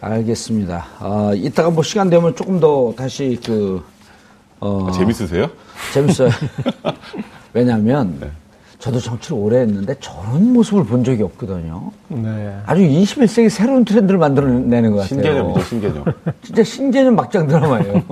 알겠습니다. 0.00 0.86
아, 0.98 1.32
이따가 1.34 1.70
뭐 1.70 1.82
시간 1.82 2.10
되면 2.10 2.34
조금 2.34 2.58
더 2.60 2.92
다시 2.96 3.38
그 3.44 3.82
어, 4.60 4.86
아, 4.88 4.92
재밌으세요? 4.92 5.48
재밌어요. 5.94 6.30
왜냐하면 7.54 8.16
네. 8.20 8.30
저도 8.78 8.98
정치를 8.98 9.36
오래 9.36 9.58
했는데 9.60 9.94
저런 10.00 10.52
모습을 10.52 10.84
본 10.84 11.04
적이 11.04 11.22
없거든요. 11.24 11.92
네. 12.08 12.56
아주 12.66 12.82
21세기 12.82 13.48
새로운 13.48 13.84
트렌드를 13.84 14.18
만들어내는 14.18 14.90
것 14.90 15.02
같아요. 15.02 15.08
신개념이죠, 15.22 15.60
신개념. 15.68 16.04
진짜 16.42 16.64
신개념 16.64 17.14
막장 17.14 17.46
드라마예요. 17.46 18.02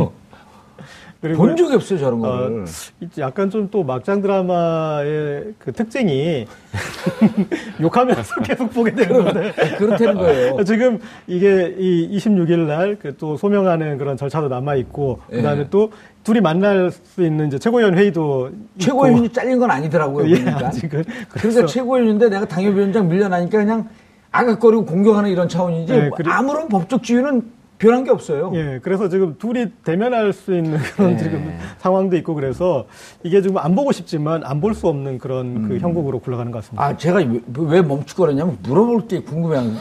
그리고 1.20 1.38
본 1.44 1.54
적이 1.54 1.74
없어요, 1.74 1.98
저런 1.98 2.18
어, 2.24 2.28
거를. 2.28 2.64
이- 3.00 3.08
약간 3.20 3.50
좀 3.50 3.68
또 3.70 3.84
막장 3.84 4.22
드라마의 4.22 5.52
그 5.58 5.70
특징이 5.72 6.46
욕하면서 7.80 8.34
계속 8.42 8.70
보게 8.72 8.92
되는 8.94 9.24
건데. 9.24 9.52
그렇다는 9.78 10.14
거예요. 10.16 10.64
지금 10.64 10.98
이게 11.26 11.74
이 11.78 12.16
26일 12.16 12.66
날그또 12.66 13.36
소명하는 13.36 13.98
그런 13.98 14.16
절차도 14.16 14.48
남아 14.48 14.76
있고 14.76 15.20
그다음에 15.30 15.60
예. 15.62 15.66
또 15.70 15.92
둘이 16.24 16.40
만날 16.40 16.90
수 16.90 17.22
있는 17.22 17.48
이제 17.48 17.58
최고위원 17.58 17.96
회의도 17.96 18.50
최고위원이 18.78 19.26
있고. 19.26 19.32
잘린 19.34 19.58
건 19.58 19.70
아니더라고요, 19.70 20.28
예. 20.30 20.48
아직은. 20.50 20.88
그러니까 21.04 21.24
그래서 21.30 21.66
최고위원인데 21.66 22.28
내가 22.30 22.46
당협위원장 22.46 23.08
밀려나니까 23.08 23.58
그냥 23.58 23.88
아각거리고 24.32 24.84
공격하는 24.86 25.30
이런 25.30 25.48
차원이지 25.48 25.92
네, 25.92 26.10
그리- 26.16 26.30
아무런 26.30 26.68
법적 26.68 27.02
지위는 27.02 27.42
변한 27.80 28.04
게 28.04 28.10
없어요. 28.10 28.52
예, 28.54 28.78
그래서 28.82 29.08
지금 29.08 29.36
둘이 29.38 29.70
대면할 29.82 30.34
수 30.34 30.54
있는 30.54 30.76
그런 30.94 31.12
예. 31.12 31.16
지금 31.16 31.58
상황도 31.78 32.14
있고 32.18 32.34
그래서 32.34 32.86
이게 33.24 33.40
지금 33.40 33.56
안 33.56 33.74
보고 33.74 33.90
싶지만 33.90 34.44
안 34.44 34.60
볼 34.60 34.74
수 34.74 34.86
없는 34.86 35.16
그런 35.18 35.66
그 35.66 35.78
형국으로 35.78 36.20
굴러가는 36.20 36.52
것 36.52 36.58
같습니다. 36.58 36.84
아, 36.84 36.96
제가 36.96 37.18
왜, 37.20 37.40
왜 37.56 37.80
멈추거렸냐면 37.82 38.58
물어볼 38.62 39.08
게 39.08 39.20
궁금한 39.22 39.74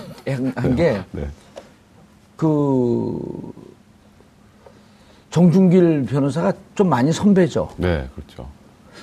한 0.55 0.75
게, 0.77 1.01
네. 1.11 1.27
그, 2.37 3.19
정준길 5.29 6.05
변호사가 6.05 6.53
좀 6.75 6.87
많이 6.89 7.11
선배죠. 7.11 7.69
네, 7.77 8.07
그렇죠. 8.15 8.47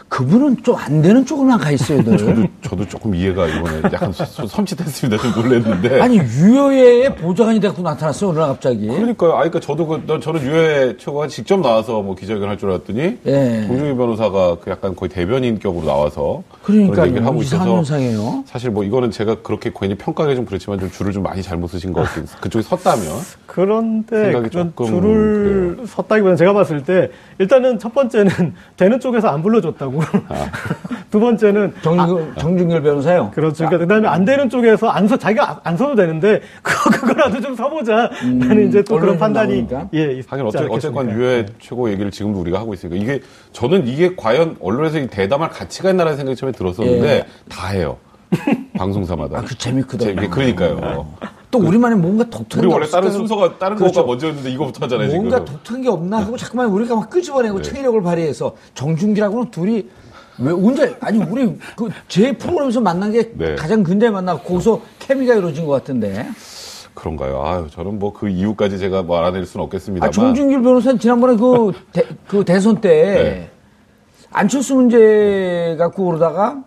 그분은 0.08 0.62
좀 0.62 0.76
안 0.76 1.02
되는 1.02 1.25
쪽으로만 1.26 1.58
가 1.58 1.70
있어요, 1.72 2.02
늘. 2.04 2.16
저도, 2.16 2.44
저도 2.62 2.88
조금 2.88 3.14
이해가 3.14 3.48
이번에 3.48 3.80
약간 3.92 4.12
소- 4.12 4.25
섬찟했습니다. 4.46 5.18
좀 5.20 5.42
놀랐는데. 5.42 6.00
아니, 6.00 6.18
유효의 6.18 7.16
보좌관이 7.16 7.58
돼갖고 7.60 7.82
나타났어요, 7.82 8.30
오늘 8.30 8.42
갑자기. 8.42 8.86
그러니까요. 8.86 9.32
아, 9.32 9.36
그러니까 9.38 9.58
저도 9.60 9.86
그, 9.86 10.02
나- 10.06 10.20
저는 10.20 10.42
유해 10.42 10.96
최고가 10.96 11.26
직접 11.28 11.58
나와서 11.60 12.02
뭐 12.02 12.14
기자회견 12.14 12.48
할 12.48 12.56
줄 12.56 12.70
알았더니 12.70 13.18
예. 13.26 13.64
공중희 13.66 13.96
변호사가 13.96 14.58
그 14.60 14.70
약간 14.70 14.94
거의 14.94 15.08
대변인격으로 15.10 15.84
나와서 15.86 16.42
그러니까요. 16.62 16.92
그런 16.94 17.06
얘기를 17.08 17.26
하고 17.26 17.42
이상한 17.42 17.66
있어서 17.66 17.76
현상이에요. 17.78 18.44
사실 18.46 18.70
뭐 18.70 18.84
이거는 18.84 19.10
제가 19.10 19.36
그렇게 19.42 19.70
괜히 19.78 19.94
평가하기 19.96 20.36
좀 20.36 20.44
그렇지만 20.46 20.78
좀 20.78 20.90
줄을 20.90 21.12
좀 21.12 21.22
많이 21.22 21.42
잘못 21.42 21.68
쓰신 21.68 21.92
것 21.92 22.02
같아요. 22.02 22.25
그쪽이 22.40 22.62
섰다면 22.62 23.06
그런데 23.46 24.32
그런 24.32 24.50
조금 24.50 24.86
줄을 24.86 25.78
섰다기보다는 25.86 26.36
제가 26.36 26.52
봤을 26.52 26.82
때 26.84 27.10
일단은 27.38 27.78
첫 27.78 27.92
번째는 27.94 28.54
되는 28.76 29.00
쪽에서 29.00 29.28
안 29.28 29.42
불러줬다고 29.42 29.96
두 31.11 31.21
번째는 31.21 31.75
정, 31.83 32.35
정준길 32.38 32.83
변호사요. 32.83 33.31
그렇죠. 33.35 33.65
그러니까 33.67 33.79
그다음에 33.79 34.09
안 34.09 34.25
되는 34.25 34.49
쪽에서 34.50 34.88
안 34.88 35.07
서, 35.09 35.17
자기가 35.17 35.61
안 35.65 35.76
서도 35.76 35.95
되는데, 35.95 36.41
그거, 36.62 36.91
그거라도 36.91 37.41
좀 37.41 37.55
서보자. 37.55 38.11
라는 38.23 38.69
이제 38.69 38.83
또 38.83 38.99
그런 38.99 39.19
판단이, 39.19 39.62
나오니까? 39.62 39.88
예, 39.95 40.12
있- 40.15 40.31
하긴 40.31 40.47
어째, 40.47 40.67
어쨌건? 40.71 41.11
유해 41.11 41.47
네. 41.47 41.53
최고 41.61 41.91
얘기를 41.91 42.11
지금도 42.11 42.41
우리가 42.41 42.59
하고 42.59 42.75
있으니까 42.75 42.97
이게 43.00 43.21
저는 43.53 43.87
이게 43.87 44.15
과연 44.17 44.57
언론에서 44.61 44.99
이 44.99 45.07
대담할 45.07 45.50
가치가 45.50 45.91
있나라는 45.91 46.17
생각이 46.17 46.37
처음에 46.37 46.53
들었었는데 46.53 47.09
예. 47.09 47.25
다 47.49 47.69
해요. 47.69 47.97
방송사마다. 48.76 49.38
아, 49.38 49.43
그 49.43 49.57
재밌거든요. 49.57 50.29
그러니까요. 50.31 51.07
또 51.60 51.66
우리만의 51.66 51.98
뭔가 51.98 52.25
독특한 52.25 52.64
우리 52.64 52.68
게 52.68 52.75
원래 52.75 52.86
다른? 52.88 53.10
순서가 53.10 53.58
다른 53.58 53.76
그렇죠. 53.76 53.94
거가 54.00 54.06
먼저였는데 54.06 54.50
이거부터 54.50 54.84
하잖아요 54.84 55.08
지금. 55.08 55.22
뭔가 55.28 55.44
독특한 55.44 55.82
게 55.82 55.88
없나 55.88 56.18
하고 56.18 56.36
자꾸만 56.36 56.66
우리가 56.68 56.96
막 56.96 57.10
끄집어내고 57.10 57.58
네. 57.58 57.62
창의력을 57.62 58.02
발휘해서 58.02 58.54
정준기라고는 58.75 59.50
둘이 59.50 59.88
왜 60.38 60.52
언제 60.52 60.96
아니 61.00 61.18
우리 61.22 61.56
그 61.76 61.88
제 62.08 62.32
프로그램에서 62.36 62.80
만난 62.80 63.10
게 63.12 63.32
네. 63.34 63.54
가장 63.54 63.82
근대에 63.82 64.10
만나고 64.10 64.40
거기서 64.42 64.80
케미가 64.98 65.34
이루어진 65.34 65.64
것 65.66 65.72
같은데 65.72 66.26
그런가요? 66.94 67.42
아유, 67.44 67.66
저는 67.70 67.98
뭐 67.98 68.12
그 68.12 68.28
이유까지 68.28 68.78
제가 68.78 69.02
뭐 69.02 69.18
알아낼 69.18 69.44
수는 69.44 69.64
없겠습니다만. 69.64 70.08
아 70.08 70.10
정준길 70.10 70.62
변호사는 70.62 70.98
지난번에 70.98 71.36
그, 71.36 71.72
대, 71.92 72.04
그 72.26 72.44
대선 72.44 72.80
때 72.80 72.90
네. 72.90 73.50
안철수 74.32 74.75
문제 74.75 75.76
갖고 75.78 76.06
그러다가 76.06 76.62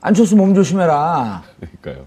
안철수 0.00 0.34
몸 0.36 0.54
조심해라 0.54 1.42
그러니까요. 1.82 2.06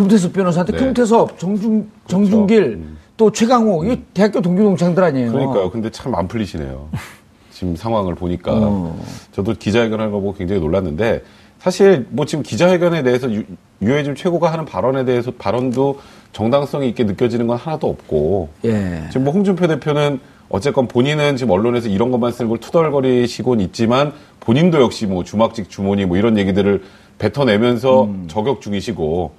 금태섭 0.00 0.32
변호사한테 0.32 0.72
네. 0.72 0.78
금태섭 0.78 1.38
정준 1.38 1.90
정준길 2.06 2.82
또 3.18 3.30
최강호 3.30 3.84
이 3.84 4.00
대학교 4.14 4.40
동기 4.40 4.62
동창들 4.62 5.02
아니에요. 5.04 5.30
그러니까요. 5.32 5.70
근데 5.70 5.90
참 5.90 6.14
안 6.14 6.26
풀리시네요. 6.26 6.88
지금 7.52 7.76
상황을 7.76 8.14
보니까 8.14 8.52
어. 8.54 8.98
저도 9.32 9.52
기자회견 9.58 10.00
하는 10.00 10.10
거 10.10 10.20
보고 10.20 10.32
굉장히 10.34 10.62
놀랐는데 10.62 11.22
사실 11.58 12.06
뭐 12.08 12.24
지금 12.24 12.42
기자회견에 12.42 13.02
대해서 13.02 13.30
유, 13.30 13.44
유해준 13.82 14.14
최고가 14.14 14.50
하는 14.50 14.64
발언에 14.64 15.04
대해서 15.04 15.30
발언도 15.32 16.00
정당성이 16.32 16.88
있게 16.88 17.04
느껴지는 17.04 17.46
건 17.46 17.58
하나도 17.58 17.86
없고 17.86 18.48
예. 18.64 19.02
지금 19.10 19.24
뭐 19.24 19.34
홍준표 19.34 19.66
대표는 19.66 20.20
어쨌건 20.48 20.88
본인은 20.88 21.36
지금 21.36 21.52
언론에서 21.52 21.88
이런 21.88 22.10
것만 22.10 22.32
쓰는 22.32 22.48
걸 22.48 22.58
투덜거리시곤 22.58 23.60
있지만 23.60 24.12
본인도 24.40 24.80
역시 24.80 25.06
뭐 25.06 25.22
주막직 25.22 25.68
주모니 25.68 26.06
뭐 26.06 26.16
이런 26.16 26.38
얘기들을 26.38 26.82
뱉어내면서 27.20 28.08
저격 28.28 28.60
중이시고 28.62 29.32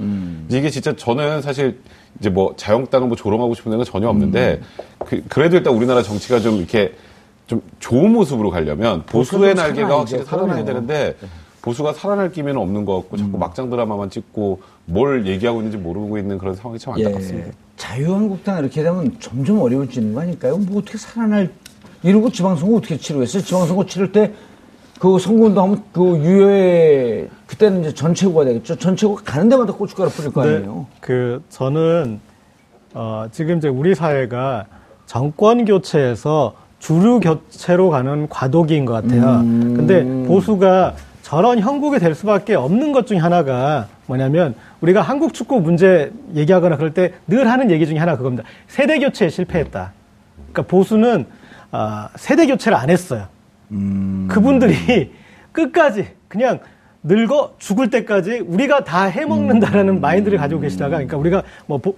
이게 0.50 0.70
진짜 0.70 0.96
저는 0.96 1.42
사실 1.42 1.80
이제 2.20 2.30
뭐 2.30 2.54
자영당을 2.56 3.08
뭐 3.08 3.18
조롱하고 3.18 3.56
싶은 3.56 3.72
데는 3.72 3.84
전혀 3.84 4.08
없는데 4.08 4.62
그, 5.00 5.24
그래도 5.28 5.58
일단 5.58 5.74
우리나라 5.74 6.04
정치가 6.04 6.40
좀 6.40 6.58
이렇게 6.58 6.94
좀 7.48 7.62
좋은 7.80 8.14
모습으로 8.14 8.52
가려면 8.52 9.04
보수의 9.08 9.56
좀 9.56 9.66
날개가 9.66 9.88
살아나야죠. 9.88 10.00
확실히 10.00 10.24
살아나야. 10.26 10.64
되는데 10.64 11.16
보수가 11.64 11.94
살아날 11.94 12.32
기미는 12.32 12.60
없는 12.62 12.86
것 12.86 12.96
같고 12.96 13.18
자꾸 13.18 13.38
막장 13.38 13.70
드라마만 13.70 14.10
찍고 14.10 14.62
뭘 14.86 15.28
얘기하고 15.28 15.60
있는지 15.60 15.78
모르고 15.78 16.18
있는 16.18 16.38
그런 16.38 16.56
상황이 16.56 16.80
참 16.80 16.94
안타깝습니다. 16.94 17.48
예. 17.48 17.52
자유한국당 17.78 18.60
이렇게 18.60 18.84
되면 18.84 19.16
점점 19.20 19.60
어려워지는 19.60 20.14
거 20.14 20.22
아닐까요? 20.22 20.58
뭐 20.58 20.80
어떻게 20.80 20.98
살아날 20.98 21.52
이러고 22.04 22.32
지방선거 22.32 22.78
어떻게 22.78 22.98
치르겠어요? 22.98 23.44
지방선거 23.44 23.86
치를 23.86 24.12
때 24.12 24.34
그 25.02 25.18
선거운동하면 25.18 25.84
그 25.92 26.16
유효의 26.20 27.28
그때는 27.48 27.82
이제 27.82 27.92
전체구가 27.92 28.46
되겠죠. 28.46 28.76
전체구가 28.76 29.24
가는 29.26 29.50
데마다 29.50 29.74
고춧가루 29.74 30.12
뿌릴 30.12 30.32
거 30.32 30.46
네, 30.46 30.58
아니에요. 30.58 30.86
그 31.00 31.42
저는 31.50 32.20
어, 32.94 33.26
지금 33.32 33.58
이제 33.58 33.68
우리 33.68 33.96
사회가 33.96 34.68
정권 35.08 35.66
교체에서 35.66 36.54
주류 36.78 37.20
교체로 37.20 37.90
가는 37.90 38.30
과도기인 38.30 38.86
것 38.86 38.94
같아요. 38.94 39.40
음. 39.40 39.74
근데 39.76 40.04
보수가 40.28 40.94
저런 41.24 41.58
형국이 41.60 41.98
될 41.98 42.14
수밖에 42.14 42.54
없는 42.54 42.92
것 42.92 43.08
중에 43.08 43.18
하나가 43.18 43.88
뭐냐면 44.06 44.54
우리가 44.82 45.02
한국 45.02 45.34
축구 45.34 45.62
문제 45.62 46.12
얘기하거나 46.36 46.78
그럴 46.78 46.94
때 46.94 47.14
늘 47.26 47.50
하는 47.50 47.72
얘기 47.72 47.88
중에 47.88 47.98
하나 47.98 48.18
그겁니다. 48.18 48.44
세대 48.68 49.00
교체에 49.00 49.30
실패했다. 49.30 49.94
그러니까 50.52 50.62
보수는 50.62 51.26
아, 51.72 52.10
세대 52.18 52.46
교체를 52.46 52.78
안 52.78 52.92
했어요. 52.92 53.26
그분들이 54.28 55.12
끝까지 55.52 56.08
그냥 56.28 56.60
늙어 57.04 57.56
죽을 57.58 57.90
때까지 57.90 58.40
우리가 58.40 58.84
다 58.84 59.06
해먹는다라는 59.06 60.02
마인드를 60.02 60.38
가지고 60.38 60.62
계시다가 60.62 60.98
그러니까 60.98 61.18
우리가 61.18 61.44
뭐 61.66 61.78
보, 61.80 61.96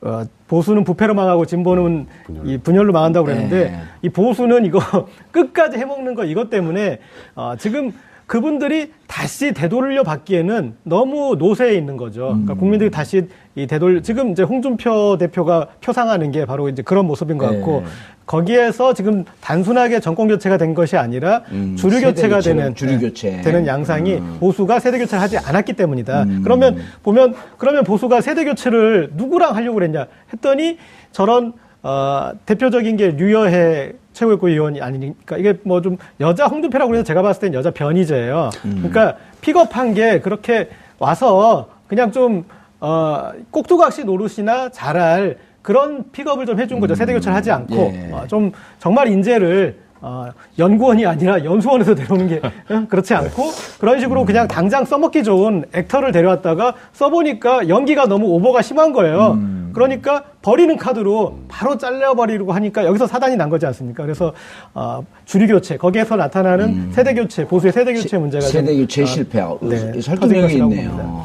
어, 0.00 0.22
보수는 0.46 0.84
부패로 0.84 1.14
망하고 1.14 1.44
진보는 1.44 2.06
이 2.44 2.58
분열로 2.58 2.92
망한다고 2.92 3.26
그랬는데 3.26 3.70
네. 3.70 3.82
이 4.02 4.08
보수는 4.08 4.64
이거 4.64 4.80
끝까지 5.32 5.76
해먹는 5.78 6.14
거 6.14 6.24
이것 6.24 6.50
때문에 6.50 7.00
어, 7.34 7.54
지금 7.58 7.92
그분들이 8.28 8.92
다시 9.06 9.52
되돌려 9.52 10.02
받기에는 10.02 10.74
너무 10.82 11.34
노세에 11.38 11.74
있는 11.74 11.96
거죠. 11.96 12.26
그러니까 12.26 12.52
음. 12.52 12.58
국민들이 12.58 12.90
다시 12.90 13.26
이 13.54 13.66
되돌 13.66 14.02
지금 14.02 14.32
이제 14.32 14.42
홍준표 14.42 15.16
대표가 15.16 15.68
표상하는 15.80 16.30
게 16.30 16.44
바로 16.44 16.68
이제 16.68 16.82
그런 16.82 17.06
모습인 17.06 17.38
것 17.38 17.46
같고 17.46 17.80
네. 17.80 17.86
거기에서 18.26 18.92
지금 18.92 19.24
단순하게 19.40 20.00
정권 20.00 20.28
교체가 20.28 20.58
된 20.58 20.74
것이 20.74 20.98
아니라 20.98 21.42
음, 21.52 21.74
주류 21.76 22.02
교체가 22.02 22.36
교체로, 22.36 22.58
되는 22.58 22.74
주류 22.74 23.00
교체. 23.00 23.36
음. 23.36 23.40
되는 23.40 23.66
양상이 23.66 24.20
보수가 24.38 24.78
세대 24.78 24.98
교체를 24.98 25.22
하지 25.22 25.38
않았기 25.38 25.72
때문이다. 25.72 26.26
그러면 26.44 26.76
보면 27.02 27.34
그러면 27.56 27.82
보수가 27.82 28.20
세대 28.20 28.44
교체를 28.44 29.12
누구랑 29.14 29.56
하려고 29.56 29.76
그랬냐 29.76 30.06
했더니 30.34 30.76
저런 31.12 31.54
어, 31.82 32.32
대표적인 32.44 32.98
게 32.98 33.12
류여해 33.12 33.92
최고위권 34.18 34.50
의원이 34.50 34.80
아니니까 34.80 35.36
이게 35.38 35.54
뭐 35.62 35.80
좀 35.80 35.96
여자 36.20 36.46
홍준표라고 36.46 36.92
해서 36.94 37.04
제가 37.04 37.22
봤을 37.22 37.40
땐 37.42 37.54
여자 37.54 37.70
변이제예요. 37.70 38.50
그러니까 38.62 39.14
픽업한 39.40 39.94
게 39.94 40.20
그렇게 40.20 40.68
와서 40.98 41.68
그냥 41.86 42.10
좀 42.10 42.44
어, 42.80 43.30
꼭두각시 43.50 44.04
노릇이나 44.04 44.70
잘할 44.70 45.36
그런 45.62 46.10
픽업을 46.12 46.46
좀 46.46 46.58
해준 46.58 46.80
거죠. 46.80 46.94
세대 46.94 47.12
교체를 47.12 47.36
하지 47.36 47.50
않고 47.52 47.92
예. 47.94 48.10
어, 48.12 48.24
좀 48.26 48.50
정말 48.78 49.08
인재를 49.08 49.78
어, 50.00 50.28
연구원이 50.58 51.04
아니라 51.06 51.44
연수원에서 51.44 51.94
데려오는 51.96 52.28
게 52.28 52.40
어, 52.70 52.84
그렇지 52.88 53.14
않고 53.14 53.50
그런 53.80 54.00
식으로 54.00 54.24
그냥 54.24 54.46
당장 54.48 54.84
써먹기 54.84 55.22
좋은 55.24 55.64
액터를 55.74 56.12
데려왔다가 56.12 56.74
써보니까 56.92 57.68
연기가 57.68 58.06
너무 58.06 58.26
오버가 58.28 58.62
심한 58.62 58.92
거예요. 58.92 59.38
그러니까 59.78 60.24
버리는 60.42 60.76
카드로 60.76 61.38
바로 61.46 61.78
잘려버리려고 61.78 62.52
하니까 62.52 62.84
여기서 62.84 63.06
사단이 63.06 63.36
난 63.36 63.48
거지 63.48 63.64
않습니까? 63.66 64.02
그래서 64.02 64.34
어, 64.74 65.04
주류 65.24 65.46
교체 65.46 65.76
거기에서 65.76 66.16
나타나는 66.16 66.90
세대 66.90 67.14
교체 67.14 67.46
보수의 67.46 67.72
세대 67.72 67.92
교체 67.92 68.18
문제가 68.18 68.42
좀, 68.42 68.50
세대 68.50 68.76
교체 68.76 69.02
어, 69.04 69.06
실패하고 69.06 69.68
네, 69.68 70.00
설득력이 70.00 70.54
있네요. 70.54 71.24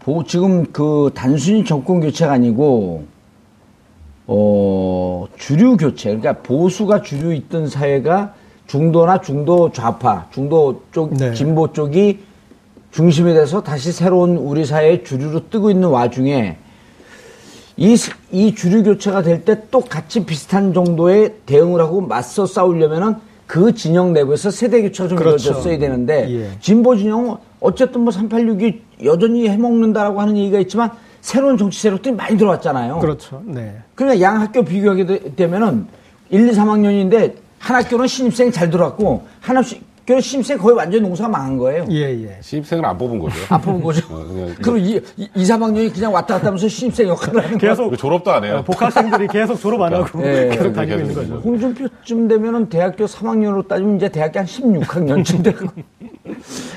보 0.00 0.24
지금 0.24 0.64
그 0.72 1.10
단순히 1.14 1.64
정권 1.64 2.00
교체가 2.00 2.32
아니고 2.32 3.04
어 4.26 5.26
주류 5.36 5.76
교체 5.76 6.16
그러니까 6.16 6.42
보수가 6.42 7.02
주류 7.02 7.34
있던 7.34 7.68
사회가 7.68 8.32
중도나 8.66 9.20
중도 9.20 9.70
좌파 9.70 10.26
중도 10.32 10.82
쪽 10.92 11.12
네. 11.12 11.34
진보 11.34 11.74
쪽이 11.74 12.20
중심이 12.90 13.34
돼서 13.34 13.62
다시 13.62 13.92
새로운 13.92 14.38
우리 14.38 14.64
사회의 14.64 15.04
주류로 15.04 15.50
뜨고 15.50 15.70
있는 15.70 15.88
와중에 15.88 16.56
이, 17.76 17.96
스- 17.96 18.12
이 18.30 18.54
주류 18.54 18.82
교체가 18.84 19.22
될 19.22 19.44
때 19.44 19.60
또 19.70 19.80
같이 19.80 20.24
비슷한 20.24 20.72
정도의 20.72 21.34
대응을 21.46 21.80
하고 21.80 22.00
맞서 22.00 22.46
싸우려면은 22.46 23.16
그 23.46 23.74
진영 23.74 24.12
내부에서 24.12 24.50
세대 24.50 24.80
교체가 24.82 25.08
좀 25.08 25.18
그렇죠. 25.18 25.48
이루어졌어야 25.50 25.78
되는데 25.78 26.30
예. 26.30 26.50
진보 26.60 26.96
진영은 26.96 27.34
어쨌든 27.60 28.02
뭐 28.02 28.12
386이 28.12 28.80
여전히 29.04 29.48
해먹는다라고 29.48 30.20
하는 30.20 30.36
얘기가 30.36 30.58
있지만 30.60 30.90
새로운 31.20 31.56
정치 31.58 31.80
세력들이 31.80 32.14
많이 32.14 32.36
들어왔잖아요. 32.38 32.98
그렇죠. 33.00 33.42
네. 33.44 33.76
그러니까 33.94 34.20
양 34.22 34.40
학교 34.40 34.62
비교하게 34.64 35.06
되- 35.06 35.34
되면은 35.34 35.86
1, 36.30 36.48
2, 36.48 36.52
3학년인데 36.52 37.34
한 37.58 37.76
학교는 37.76 38.06
신입생이 38.06 38.52
잘 38.52 38.70
들어왔고 38.70 39.24
한 39.40 39.56
학교 39.56 39.76
는 40.06 40.20
신입생이 40.20 40.58
거의 40.60 40.76
완전 40.76 41.02
농사가 41.02 41.30
망한 41.30 41.56
거예요. 41.56 41.86
예, 41.90 42.10
예. 42.24 42.36
신입생을 42.42 42.84
안 42.84 42.98
뽑은 42.98 43.18
거죠. 43.18 43.36
아픈 43.48 43.80
거죠. 43.82 44.04
어, 44.14 44.22
그냥 44.22 44.54
그리고 44.60 44.76
2, 44.76 45.00
2, 45.16 45.28
3학년이 45.44 45.94
그냥 45.94 46.12
왔다 46.12 46.34
갔다 46.34 46.48
하면서 46.48 46.68
신입생 46.68 47.08
역할을 47.08 47.42
하는 47.42 47.58
거예요. 47.58 47.72
계속 47.72 47.88
그 47.88 47.96
졸업도 47.96 48.30
안 48.30 48.44
해요. 48.44 48.56
어, 48.58 48.62
복학생들이 48.64 49.28
계속 49.28 49.56
졸업 49.56 49.80
안 49.80 49.94
하고 49.94 50.22
예. 50.22 50.50
계속 50.52 50.74
다니고 50.74 50.96
계속 50.98 51.10
있는 51.10 51.14
거죠. 51.14 51.34
홍준표쯤 51.42 52.28
되면은 52.28 52.68
대학교 52.68 53.06
3학년으로 53.06 53.66
따지면 53.66 53.96
이제 53.96 54.10
대학교 54.10 54.40
한 54.40 54.46
16학년쯤 54.46 55.42
되고. 55.42 55.68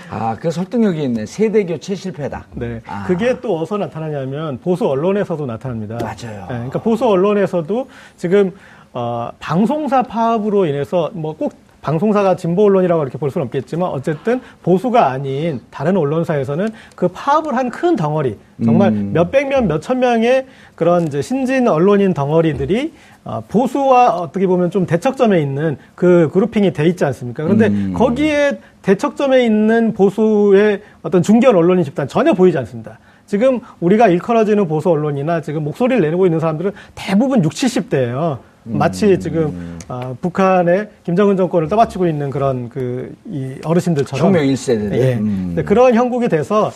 아, 0.09 0.37
그 0.39 0.49
설득력이 0.49 1.03
있네. 1.03 1.25
세대 1.25 1.65
교체 1.65 1.95
실패다. 1.95 2.45
네. 2.53 2.79
아. 2.87 3.03
그게 3.07 3.41
또 3.41 3.57
어디서 3.57 3.77
나타나냐면 3.77 4.57
보수 4.59 4.87
언론에서도 4.87 5.45
나타납니다. 5.45 5.97
맞아요. 6.01 6.41
네, 6.43 6.47
그러니까 6.47 6.79
보수 6.79 7.05
언론에서도 7.05 7.89
지금 8.15 8.53
어, 8.93 9.31
방송사 9.39 10.01
파업으로 10.03 10.65
인해서 10.65 11.11
뭐 11.13 11.33
꼭 11.33 11.66
방송사가 11.81 12.35
진보 12.35 12.63
언론이라고 12.65 13.01
이렇게 13.03 13.17
볼 13.17 13.29
수는 13.31 13.45
없겠지만 13.47 13.89
어쨌든 13.89 14.41
보수가 14.63 15.09
아닌 15.09 15.61
다른 15.69 15.95
언론사에서는 15.95 16.69
그 16.95 17.07
파업을 17.07 17.55
한 17.55 17.69
큰 17.69 17.95
덩어리 17.95 18.37
정말 18.63 18.91
음. 18.91 19.11
몇백 19.13 19.47
명, 19.49 19.67
몇천 19.67 19.99
명의 19.99 20.45
그런 20.75 21.05
이제 21.05 21.21
신진 21.21 21.67
언론인 21.67 22.13
덩어리들이 22.13 22.93
어, 23.23 23.43
보수와 23.47 24.15
어떻게 24.15 24.47
보면 24.47 24.71
좀 24.71 24.85
대척점에 24.85 25.41
있는 25.41 25.77
그 25.95 26.29
그룹핑이 26.33 26.73
돼 26.73 26.87
있지 26.87 27.05
않습니까? 27.05 27.43
그런데 27.43 27.67
음. 27.67 27.93
거기에 27.93 28.59
대척점에 28.81 29.43
있는 29.45 29.93
보수의 29.93 30.81
어떤 31.03 31.21
중견 31.21 31.55
언론인 31.55 31.83
집단 31.83 32.07
전혀 32.07 32.33
보이지 32.33 32.57
않습니다. 32.57 32.99
지금 33.25 33.59
우리가 33.81 34.07
일컬어지는 34.07 34.67
보수 34.67 34.89
언론이나 34.89 35.41
지금 35.41 35.65
목소리를 35.65 36.01
내고 36.09 36.25
있는 36.25 36.39
사람들은 36.39 36.71
대부분 36.95 37.43
60, 37.43 37.89
70대예요. 37.89 38.37
마치 38.69 39.19
지금 39.19 39.77
아, 39.87 40.13
북한의 40.21 40.89
김정은 41.05 41.37
정권을 41.37 41.67
떠받치고 41.69 42.07
있는 42.07 42.29
그런 42.29 42.69
그 42.69 43.13
이 43.29 43.55
어르신들처럼 43.63 44.25
혁명 44.25 44.43
1세대들. 44.43 44.93
예. 44.93 45.13
음. 45.15 45.53
네, 45.55 45.63
그런 45.63 45.93
형국이 45.95 46.27
돼서 46.29 46.71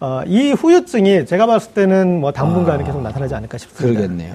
어, 0.00 0.22
이 0.26 0.52
후유증이 0.52 1.24
제가 1.26 1.46
봤을 1.46 1.72
때는 1.72 2.20
뭐 2.20 2.32
당분간은 2.32 2.84
계속 2.84 3.00
나타나지 3.02 3.34
않을까 3.34 3.58
싶습니다. 3.58 4.00
그러겠네요. 4.00 4.34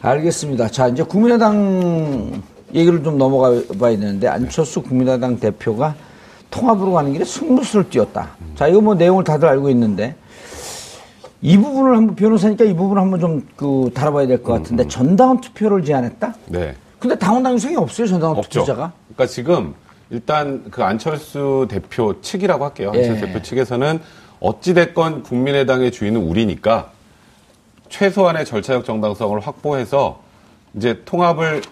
알겠습니다. 0.00 0.68
자, 0.68 0.88
이제 0.88 1.02
국민의당 1.02 2.42
얘기를 2.74 3.02
좀 3.02 3.18
넘어가 3.18 3.50
봐야 3.78 3.90
되는데 3.96 4.28
안철수 4.28 4.82
국민의당 4.82 5.38
대표가 5.38 5.94
통합으로 6.50 6.92
가는 6.92 7.12
길에 7.12 7.24
승부수를 7.24 7.90
띄웠다. 7.90 8.30
자, 8.54 8.68
이거 8.68 8.80
뭐 8.80 8.94
내용을 8.94 9.24
다들 9.24 9.48
알고 9.48 9.68
있는데 9.70 10.14
이 11.42 11.56
부분을 11.58 11.96
한번 11.96 12.14
변호사니까 12.16 12.64
이 12.64 12.74
부분을 12.74 13.02
한번 13.02 13.20
좀 13.20 13.42
그 13.56 13.90
다뤄봐야 13.94 14.26
될 14.26 14.42
것 14.42 14.52
같은데 14.54 14.86
전당원 14.88 15.40
투표를 15.40 15.84
제안했다? 15.84 16.34
네. 16.46 16.74
근데 16.98 17.18
당원 17.18 17.42
당규성이 17.42 17.76
없어요, 17.76 18.06
전당원 18.06 18.38
없죠. 18.38 18.60
투표자가. 18.60 18.92
그러니까 19.14 19.26
지금 19.26 19.74
일단 20.10 20.64
그 20.70 20.82
안철수 20.84 21.66
대표 21.68 22.20
측이라고 22.20 22.64
할게요. 22.64 22.90
안철수 22.94 23.22
예. 23.22 23.26
대표 23.26 23.42
측에서는 23.42 24.00
어찌됐건 24.40 25.22
국민의당의 25.24 25.90
주인은 25.92 26.20
우리니까 26.20 26.90
최소한의 27.88 28.44
절차적 28.44 28.84
정당성을 28.84 29.38
확보해서 29.40 30.20
이제 30.74 31.02
통합을 31.04 31.62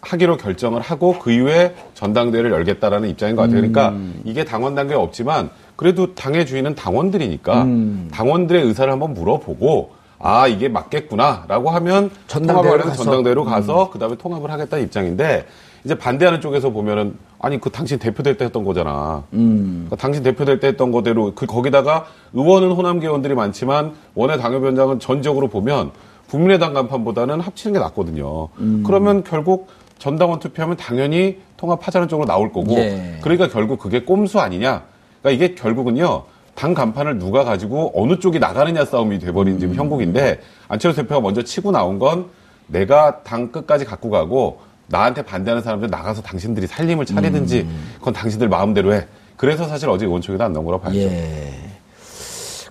하기로 0.00 0.36
결정을 0.36 0.80
하고 0.80 1.18
그 1.18 1.30
이후에 1.30 1.74
전당대회를 1.94 2.50
열겠다라는 2.50 3.08
입장인 3.08 3.36
것 3.36 3.42
같아요. 3.42 3.58
그러니까 3.58 3.90
음. 3.90 4.20
이게 4.24 4.44
당원 4.44 4.74
단계가 4.74 5.00
없지만 5.00 5.50
그래도 5.76 6.14
당의 6.14 6.46
주인은 6.46 6.74
당원들이니까 6.74 7.62
음. 7.62 8.08
당원들의 8.12 8.62
의사를 8.62 8.90
한번 8.92 9.14
물어보고 9.14 9.92
아 10.18 10.46
이게 10.46 10.68
맞겠구나라고 10.68 11.70
하면 11.70 12.10
전당대회로 12.28 12.62
통합을 12.62 12.80
하는 12.80 12.90
가서. 12.90 13.02
음. 13.02 13.04
전당대회로 13.04 13.44
가서 13.44 13.90
그다음에 13.90 14.16
통합을 14.16 14.50
하겠다는 14.50 14.84
입장인데 14.84 15.46
이제 15.84 15.96
반대하는 15.96 16.40
쪽에서 16.40 16.70
보면은 16.70 17.16
아니 17.40 17.60
그 17.60 17.70
당신 17.70 17.98
대표될 17.98 18.36
때 18.36 18.44
했던 18.44 18.64
거잖아. 18.64 19.24
음. 19.32 19.86
그러니까 19.86 19.96
당신 19.96 20.22
대표될 20.22 20.60
때 20.60 20.68
했던 20.68 20.92
거대로 20.92 21.34
그 21.34 21.46
거기다가 21.46 22.06
의원은 22.32 22.70
호남계 22.70 23.06
의원들이 23.06 23.34
많지만 23.34 23.94
원외 24.14 24.36
당협위원장은 24.36 25.00
전적으로 25.00 25.48
보면 25.48 25.90
국민의당 26.30 26.72
간판보다는 26.72 27.40
합치는 27.40 27.74
게 27.74 27.80
낫거든요. 27.80 28.48
음. 28.58 28.84
그러면 28.86 29.24
결국 29.24 29.68
전당원 29.98 30.38
투표하면 30.38 30.76
당연히 30.76 31.38
통합하자는 31.56 32.08
쪽으로 32.08 32.26
나올 32.26 32.52
거고 32.52 32.72
예. 32.74 33.18
그러니까 33.20 33.48
결국 33.48 33.78
그게 33.78 34.02
꼼수 34.04 34.40
아니냐. 34.40 34.84
그러니까 35.22 35.30
이게 35.30 35.54
결국은요. 35.54 36.24
당 36.54 36.74
간판을 36.74 37.18
누가 37.18 37.44
가지고 37.44 37.92
어느 37.94 38.18
쪽이 38.18 38.38
나가느냐 38.38 38.84
싸움이 38.84 39.18
돼버린 39.20 39.54
음. 39.54 39.58
지금 39.58 39.74
형국인데 39.74 40.40
안철수 40.68 41.00
대표가 41.00 41.20
먼저 41.20 41.42
치고 41.42 41.70
나온 41.70 41.98
건 41.98 42.26
내가 42.66 43.22
당 43.22 43.50
끝까지 43.50 43.86
갖고 43.86 44.10
가고 44.10 44.60
나한테 44.88 45.22
반대하는 45.22 45.62
사람들 45.62 45.88
나가서 45.88 46.20
당신들이 46.20 46.66
살림을 46.66 47.06
차리든지 47.06 47.60
음. 47.62 47.92
그건 47.98 48.12
당신들 48.12 48.48
마음대로 48.48 48.92
해. 48.92 49.06
그래서 49.36 49.66
사실 49.66 49.88
어제 49.88 50.04
의원총회도 50.04 50.44
안 50.44 50.52
나온 50.52 50.66
거라고 50.66 50.82
봐야죠. 50.82 50.98
예. 51.00 51.52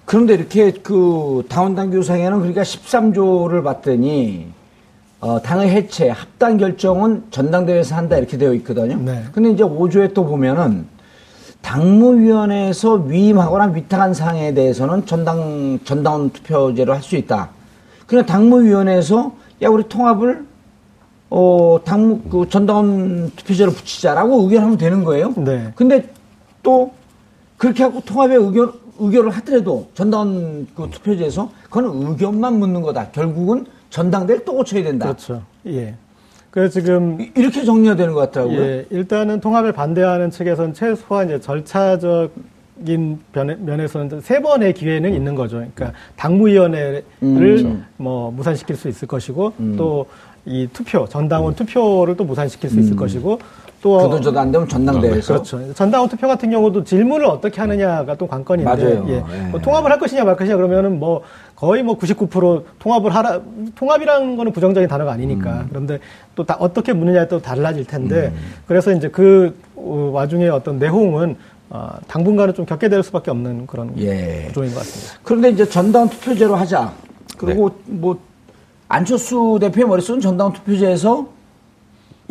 그런데 0.06 0.36
이렇게 0.36 0.72
그 0.72 1.44
당원당 1.50 1.90
규상에는 1.90 2.38
그러니까 2.38 2.62
13조를 2.62 3.64
봤더니 3.64 4.48
어, 5.22 5.42
당의 5.42 5.70
해체, 5.70 6.10
합당 6.10 6.58
결정은 6.58 7.24
전당대회에서 7.32 7.96
한다 7.96 8.18
이렇게 8.18 8.38
되어 8.38 8.54
있거든요. 8.56 8.98
네. 8.98 9.24
근데 9.32 9.52
이제 9.52 9.64
5조에 9.64 10.14
또 10.14 10.26
보면은 10.26 10.88
당무위원회에서 11.62 12.94
위임하거나 12.94 13.66
위탁한 13.74 14.14
사항에 14.14 14.54
대해서는 14.54 15.06
전당 15.06 15.80
전당원 15.84 16.30
투표제로 16.32 16.94
할 16.94 17.02
수 17.02 17.16
있다. 17.16 17.50
그냥 18.08 18.26
당무위원회에서 18.26 19.34
야 19.62 19.70
우리 19.70 19.84
통합을 19.88 20.46
어 21.30 21.80
당무 21.86 22.20
그 22.30 22.50
전당원 22.50 23.32
투표제로 23.36 23.72
붙이자라고 23.72 24.44
의견하면 24.44 24.78
되는 24.78 25.04
거예요. 25.04 25.34
네. 25.38 25.72
근데 25.76 26.10
또 26.62 26.92
그렇게 27.58 27.84
하고 27.84 28.02
통합에 28.02 28.36
의견 28.36 28.74
의결을 29.00 29.32
하더라도 29.32 29.88
전당원 29.94 30.68
그 30.76 30.90
투표제에서 30.92 31.50
그건 31.70 31.86
의견만 32.08 32.60
묻는 32.60 32.82
거다. 32.82 33.10
결국은 33.12 33.66
전당대를 33.90 34.46
또 34.46 34.54
고쳐야 34.56 34.84
된다. 34.84 35.06
그렇죠. 35.06 35.42
예. 35.68 35.96
그래서 36.52 36.80
지금 36.80 37.20
이- 37.22 37.32
이렇게 37.36 37.64
정리가 37.64 37.96
되는 37.96 38.14
것 38.14 38.20
같더라고요. 38.20 38.60
예, 38.62 38.86
일단은 38.90 39.40
통합을 39.40 39.72
반대하는 39.72 40.30
측에서는 40.32 40.74
최소한 40.74 41.28
이제 41.28 41.40
절차적인 41.40 42.30
변에- 43.34 43.58
면에서는 43.58 44.20
세 44.22 44.42
번의 44.42 44.74
기회는 44.74 45.14
있는 45.14 45.34
거죠. 45.34 45.58
그러니까 45.58 45.94
당무위원회를 46.18 47.04
음. 47.24 47.86
뭐 47.98 48.32
무산시킬 48.32 48.76
수 48.76 48.90
있을 48.90 49.08
것이고 49.08 49.54
또이 49.78 50.68
투표 50.74 51.08
전당원 51.08 51.56
투표를 51.56 52.18
또 52.18 52.26
무산시킬 52.26 52.70
수 52.70 52.80
있을 52.82 52.96
것이고 52.98 53.40
또 53.82 53.98
음. 53.98 54.10
그도 54.10 54.22
저도 54.22 54.40
안 54.40 54.52
되면 54.52 54.68
전당대회에서 54.68 55.34
그렇죠. 55.34 55.74
전당원 55.74 56.08
투표 56.08 56.28
같은 56.28 56.52
경우도 56.52 56.84
질문을 56.84 57.26
어떻게 57.26 57.60
하느냐가 57.62 58.16
또 58.16 58.28
관건인데, 58.28 58.70
맞아요. 58.70 59.06
예. 59.10 59.14
예. 59.16 59.42
뭐 59.50 59.60
통합을 59.60 59.90
할 59.92 59.98
것이냐 60.00 60.24
말 60.24 60.36
것이냐 60.36 60.56
그러면은 60.56 61.00
뭐 61.00 61.22
거의 61.56 61.82
뭐 61.84 61.98
99% 61.98 62.64
통합을 62.80 63.14
하라. 63.14 63.42
통합이라는 63.76 64.38
거는 64.38 64.52
부정적인 64.52 64.88
단어가 64.88 65.12
아니니까. 65.14 65.62
음. 65.62 65.66
그런데 65.70 66.00
또 66.36 66.44
다 66.44 66.58
어떻게 66.60 66.94
묻느냐에 66.94 67.28
또 67.28 67.42
달라질 67.42 67.86
텐데, 67.86 68.32
그래서 68.68 68.92
이제 68.92 69.10
그 69.10 69.56
어, 69.76 70.12
와중에 70.14 70.48
어떤 70.50 70.78
내용은 70.78 71.36
어, 71.70 71.90
당분간은 72.08 72.54
좀 72.54 72.66
겪게 72.66 72.90
될 72.90 73.02
수밖에 73.02 73.32
없는 73.32 73.66
그런 73.66 73.94
예. 73.98 74.46
구조인 74.48 74.72
것 74.74 74.80
같습니다. 74.80 75.14
그런데 75.24 75.50
이제 75.50 75.66
전당원 75.68 76.10
투표제로 76.10 76.56
하자. 76.56 76.92
그리고 77.38 77.70
네. 77.70 77.76
뭐 77.86 78.20
안철수 78.88 79.58
대표의 79.60 79.88
머릿속은 79.88 80.20
전당원 80.22 80.54
투표제에서 80.54 81.28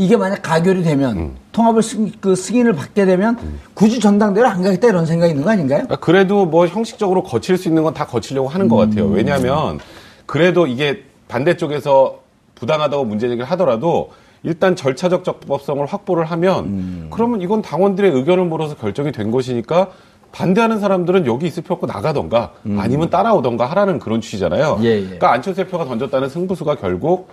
이게 0.01 0.17
만약 0.17 0.41
가결이 0.43 0.83
되면 0.83 1.17
음. 1.19 1.37
통합을 1.53 1.83
승, 1.83 2.11
그 2.23 2.35
승인을 2.35 2.73
받게 2.73 3.05
되면 3.05 3.37
굳이 3.75 4.01
전당대회를 4.01 4.51
안 4.51 4.63
가겠다 4.63 4.89
이런 4.89 5.05
생각이 5.05 5.33
있는 5.33 5.45
거 5.45 5.51
아닌가요? 5.51 5.81
그러니까 5.83 5.97
그래도 5.97 6.47
뭐 6.47 6.67
형식적으로 6.67 7.23
거칠 7.23 7.59
수 7.59 7.69
있는 7.69 7.83
건 7.83 7.93
다 7.93 8.07
거치려고 8.07 8.49
하는 8.49 8.67
것 8.69 8.77
같아요. 8.77 9.07
왜냐하면 9.09 9.79
그래도 10.25 10.67
이게 10.67 11.03
반대쪽에서 11.29 12.21
부당하다고 12.55 13.05
문제 13.05 13.29
제기를 13.29 13.45
하더라도 13.51 14.11
일단 14.43 14.75
절차적 14.75 15.23
적법성을 15.25 15.85
확보를 15.85 16.25
하면 16.25 17.09
그러면 17.11 17.43
이건 17.43 17.61
당원들의 17.61 18.11
의견을 18.13 18.45
물어서 18.47 18.77
결정이 18.77 19.13
된 19.13 19.31
것이니까 19.31 19.89
반대하는 20.33 20.79
사람들은 20.81 21.27
여기 21.27 21.47
있을 21.47 21.63
필요 21.65 21.75
없고 21.75 21.87
나가던가 21.87 22.53
아니면 22.79 23.11
따라오던가 23.11 23.67
하라는 23.67 23.99
그런 23.99 24.21
취지잖아요. 24.23 24.79
예, 24.83 24.87
예. 24.87 25.01
그러니까 25.03 25.33
안철수 25.33 25.63
대표가 25.65 25.85
던졌다는 25.85 26.29
승부수가 26.31 26.77
결국 26.77 27.29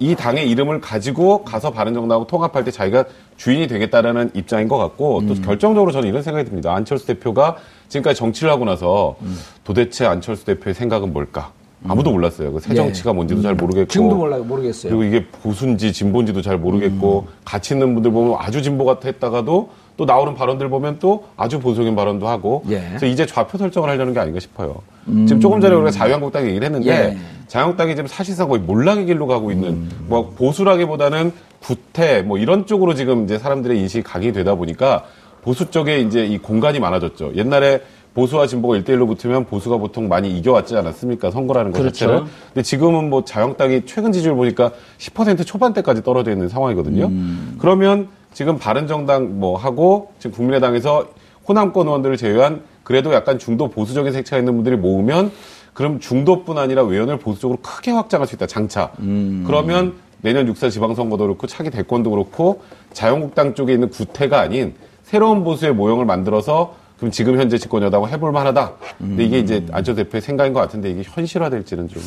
이 0.00 0.14
당의 0.14 0.48
이름을 0.50 0.80
가지고 0.80 1.44
가서 1.44 1.70
바른정당하고 1.70 2.26
통합할 2.26 2.64
때 2.64 2.70
자기가 2.70 3.04
주인이 3.36 3.66
되겠다라는 3.68 4.30
입장인 4.32 4.66
것 4.66 4.78
같고 4.78 5.26
또 5.28 5.34
결정적으로 5.34 5.92
저는 5.92 6.08
이런 6.08 6.22
생각이 6.22 6.48
듭니다. 6.48 6.74
안철수 6.74 7.06
대표가 7.06 7.56
지금까지 7.88 8.18
정치를 8.18 8.50
하고 8.50 8.64
나서 8.64 9.16
도대체 9.62 10.06
안철수 10.06 10.46
대표의 10.46 10.74
생각은 10.74 11.12
뭘까? 11.12 11.52
아무도 11.86 12.12
몰랐어요. 12.12 12.52
그새 12.52 12.70
예. 12.72 12.74
정치가 12.76 13.12
뭔지도 13.12 13.42
잘 13.42 13.54
모르겠고 13.54 13.88
지금도 13.88 14.16
몰라요. 14.16 14.42
모르겠어요. 14.44 14.90
그리고 14.96 15.04
이게 15.04 15.26
보수인지 15.26 15.92
진보인지도 15.92 16.40
잘 16.42 16.58
모르겠고 16.58 17.28
같이 17.44 17.74
있는 17.74 17.92
분들 17.94 18.10
보면 18.10 18.36
아주 18.38 18.62
진보 18.62 18.84
같아 18.86 19.08
했다가도 19.08 19.70
또 20.00 20.06
나오는 20.06 20.34
발언들 20.34 20.70
보면 20.70 20.96
또 20.98 21.24
아주 21.36 21.60
보수적인 21.60 21.94
발언도 21.94 22.26
하고 22.26 22.62
예. 22.70 22.82
그래서 22.88 23.04
이제 23.04 23.26
좌표 23.26 23.58
설정을 23.58 23.90
하려는 23.90 24.14
게 24.14 24.20
아닌가 24.20 24.40
싶어요. 24.40 24.76
지금 25.04 25.40
조금 25.40 25.60
전에 25.60 25.74
우리가 25.74 25.90
자유한국당 25.90 26.46
얘기를 26.46 26.64
했는데 26.64 26.88
예. 26.90 27.18
자유한국당이 27.48 27.94
지금 27.94 28.06
사실상 28.06 28.48
거의 28.48 28.62
몰락의 28.62 29.04
길로 29.04 29.26
가고 29.26 29.52
있는 29.52 29.90
뭐 30.06 30.30
보수라기보다는 30.38 31.32
구태 31.60 32.22
뭐 32.22 32.38
이런 32.38 32.64
쪽으로 32.64 32.94
지금 32.94 33.24
이제 33.24 33.36
사람들의 33.36 33.78
인식이 33.78 34.02
각이 34.02 34.32
되다 34.32 34.54
보니까 34.54 35.04
보수 35.42 35.70
쪽에 35.70 36.00
이제 36.00 36.24
이 36.24 36.38
공간이 36.38 36.80
많아졌죠. 36.80 37.32
옛날에 37.34 37.82
보수와 38.14 38.46
진보가 38.46 38.78
1대1로 38.78 39.06
붙으면 39.06 39.44
보수가 39.44 39.76
보통 39.76 40.08
많이 40.08 40.34
이겨왔지 40.38 40.76
않았습니까? 40.76 41.30
선거라는 41.30 41.72
것 41.72 41.78
그렇죠. 41.78 41.92
자체를. 41.94 42.24
근데 42.54 42.62
지금은 42.62 43.10
뭐 43.10 43.22
자유한국당이 43.22 43.82
최근 43.84 44.12
지지율 44.12 44.34
보니까 44.34 44.72
10% 44.96 45.44
초반대까지 45.44 46.02
떨어져 46.02 46.32
있는 46.32 46.48
상황이거든요. 46.48 47.04
음. 47.04 47.56
그러면 47.58 48.08
지금 48.32 48.58
바른정당 48.58 49.40
뭐 49.40 49.56
하고 49.56 50.12
지금 50.18 50.36
국민의당에서 50.36 51.08
호남권 51.48 51.86
의원들을 51.86 52.16
제외한 52.16 52.62
그래도 52.82 53.12
약간 53.12 53.38
중도 53.38 53.68
보수적인 53.68 54.12
색채가 54.12 54.38
있는 54.38 54.54
분들이 54.54 54.76
모으면 54.76 55.32
그럼 55.74 56.00
중도뿐 56.00 56.58
아니라 56.58 56.82
외연을 56.82 57.18
보수적으로 57.18 57.58
크게 57.62 57.90
확장할 57.90 58.26
수 58.26 58.34
있다. 58.34 58.46
장차. 58.46 58.92
음. 58.98 59.44
그러면 59.46 59.94
내년 60.20 60.52
6사 60.52 60.70
지방선거도 60.70 61.24
그렇고 61.24 61.46
차기 61.46 61.70
대권도 61.70 62.10
그렇고 62.10 62.62
자유한국당 62.92 63.54
쪽에 63.54 63.72
있는 63.72 63.88
구태가 63.88 64.40
아닌 64.40 64.74
새로운 65.02 65.44
보수의 65.44 65.72
모형을 65.74 66.04
만들어서 66.04 66.74
그럼 66.98 67.10
지금 67.10 67.38
현재 67.40 67.56
집권 67.56 67.82
여당하고 67.82 68.08
해볼 68.12 68.30
만하다. 68.30 68.72
근데 68.98 69.24
이게 69.24 69.38
이제 69.38 69.66
안철수 69.72 70.02
대표의 70.04 70.20
생각인 70.20 70.52
것 70.52 70.60
같은데 70.60 70.90
이게 70.90 71.02
현실화될지는 71.04 71.88
좀. 71.88 72.02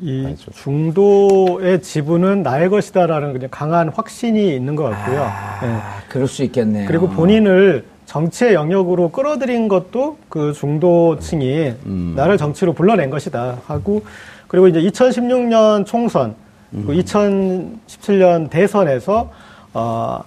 이 0.00 0.24
아니죠. 0.26 0.50
중도의 0.52 1.82
지분은 1.82 2.42
나의 2.42 2.68
것이다라는 2.68 3.32
그냥 3.32 3.48
강한 3.50 3.88
확신이 3.88 4.54
있는 4.54 4.74
것 4.74 4.84
같고요. 4.84 5.16
예. 5.16 5.66
아, 5.66 6.02
그럴 6.08 6.26
수 6.26 6.42
있겠네요. 6.44 6.86
그리고 6.88 7.08
본인을 7.08 7.84
정치의 8.06 8.54
영역으로 8.54 9.10
끌어들인 9.10 9.68
것도 9.68 10.18
그 10.28 10.52
중도층이 10.52 11.74
나를 12.16 12.36
정치로 12.36 12.72
불러낸 12.72 13.08
것이다 13.10 13.58
하고 13.66 14.02
그리고 14.46 14.68
이제 14.68 14.80
2016년 14.80 15.86
총선, 15.86 16.34
그 16.70 16.92
2017년 16.92 18.50
대선에서 18.50 19.30
어, 19.72 20.20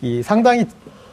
이 0.00 0.22
상당히 0.22 0.66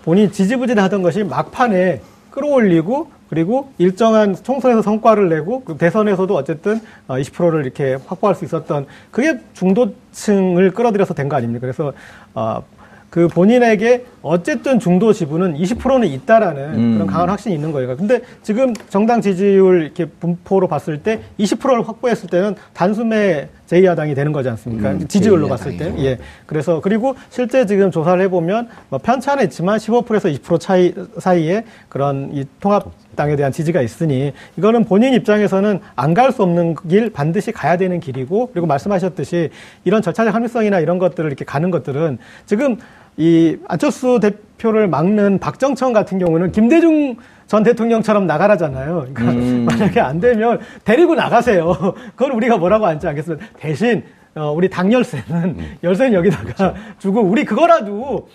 본인이 0.03 0.31
지지부진하던 0.31 1.03
것이 1.03 1.23
막판에 1.23 2.01
끌어올리고 2.31 3.11
그리고 3.29 3.71
일정한 3.77 4.35
총선에서 4.35 4.81
성과를 4.81 5.29
내고 5.29 5.63
그 5.63 5.77
대선에서도 5.77 6.33
어쨌든 6.35 6.81
20%를 7.07 7.63
이렇게 7.63 7.97
확보할 8.07 8.35
수 8.35 8.43
있었던 8.45 8.87
그게 9.11 9.39
중도층을 9.53 10.71
끌어들여서 10.71 11.13
된 11.13 11.29
거 11.29 11.35
아닙니까? 11.35 11.61
그래서 11.61 11.93
어, 12.33 12.63
그 13.11 13.27
본인에게 13.27 14.05
어쨌든 14.23 14.79
중도 14.79 15.13
지분은 15.13 15.55
20%는 15.57 16.07
있다라는 16.07 16.93
그런 16.93 17.07
강한 17.07 17.29
확신이 17.29 17.53
있는 17.55 17.71
거예요. 17.71 17.95
근데 17.97 18.21
지금 18.43 18.73
정당 18.89 19.21
지지율 19.21 19.83
이렇게 19.83 20.05
분포로 20.05 20.67
봤을 20.67 21.01
때 21.01 21.21
20%를 21.39 21.87
확보했을 21.87 22.29
때는 22.29 22.55
단숨에 22.73 23.49
제2야당이 23.69 24.15
되는 24.15 24.31
거지 24.31 24.49
않습니까? 24.49 24.91
음, 24.91 25.07
지지율로 25.07 25.45
제2야당이죠. 25.45 25.49
봤을 25.49 25.77
때. 25.77 25.93
예. 25.99 26.17
그래서 26.45 26.81
그리고 26.81 27.15
실제 27.29 27.65
지금 27.65 27.91
조사를 27.91 28.19
해보면 28.23 28.67
뭐 28.89 28.99
편차는 28.99 29.43
있지만 29.45 29.77
15%에서 29.77 30.27
20% 30.29 30.59
차이 30.59 30.93
사이에 31.19 31.63
그런 31.87 32.31
이 32.33 32.45
통합 32.59 32.85
당에 33.15 33.35
대한 33.35 33.51
지지가 33.51 33.81
있으니 33.81 34.33
이거는 34.57 34.85
본인 34.85 35.13
입장에서는 35.13 35.79
안 35.95 36.13
갈 36.13 36.31
수 36.31 36.43
없는 36.43 36.75
길 36.89 37.09
반드시 37.11 37.51
가야 37.51 37.77
되는 37.77 37.99
길이고 37.99 38.49
그리고 38.51 38.65
말씀하셨듯이 38.67 39.49
이런 39.83 40.01
절차적 40.01 40.33
합리성이나 40.33 40.79
이런 40.79 40.97
것들을 40.99 41.27
이렇게 41.29 41.45
가는 41.45 41.69
것들은 41.71 42.17
지금 42.45 42.77
이 43.17 43.57
안철수 43.67 44.19
대표를 44.21 44.87
막는 44.87 45.39
박정천 45.39 45.93
같은 45.93 46.17
경우는 46.19 46.51
김대중 46.51 47.15
전 47.49 47.63
대통령처럼 47.63 48.27
나가라잖아요. 48.27 49.07
그러니까 49.11 49.73
만약에 49.73 49.99
안 49.99 50.19
되면 50.19 50.59
데리고 50.85 51.15
나가세요. 51.15 51.73
그건 52.15 52.31
우리가 52.33 52.57
뭐라고 52.57 52.85
하지 52.85 53.07
않겠습니다. 53.07 53.43
대신 53.57 54.03
어, 54.35 54.51
우리 54.51 54.69
당 54.69 54.93
열쇠는 54.93 55.57
열쇠는 55.81 56.13
여기다가 56.13 56.75
주고 56.99 57.21
우리 57.21 57.43
그거라도 57.45 58.29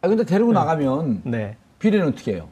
아 0.00 0.06
근데 0.06 0.24
데리고 0.24 0.52
나가면 0.52 1.22
네. 1.24 1.56
비례는 1.80 2.06
어떻게 2.06 2.34
해요? 2.34 2.46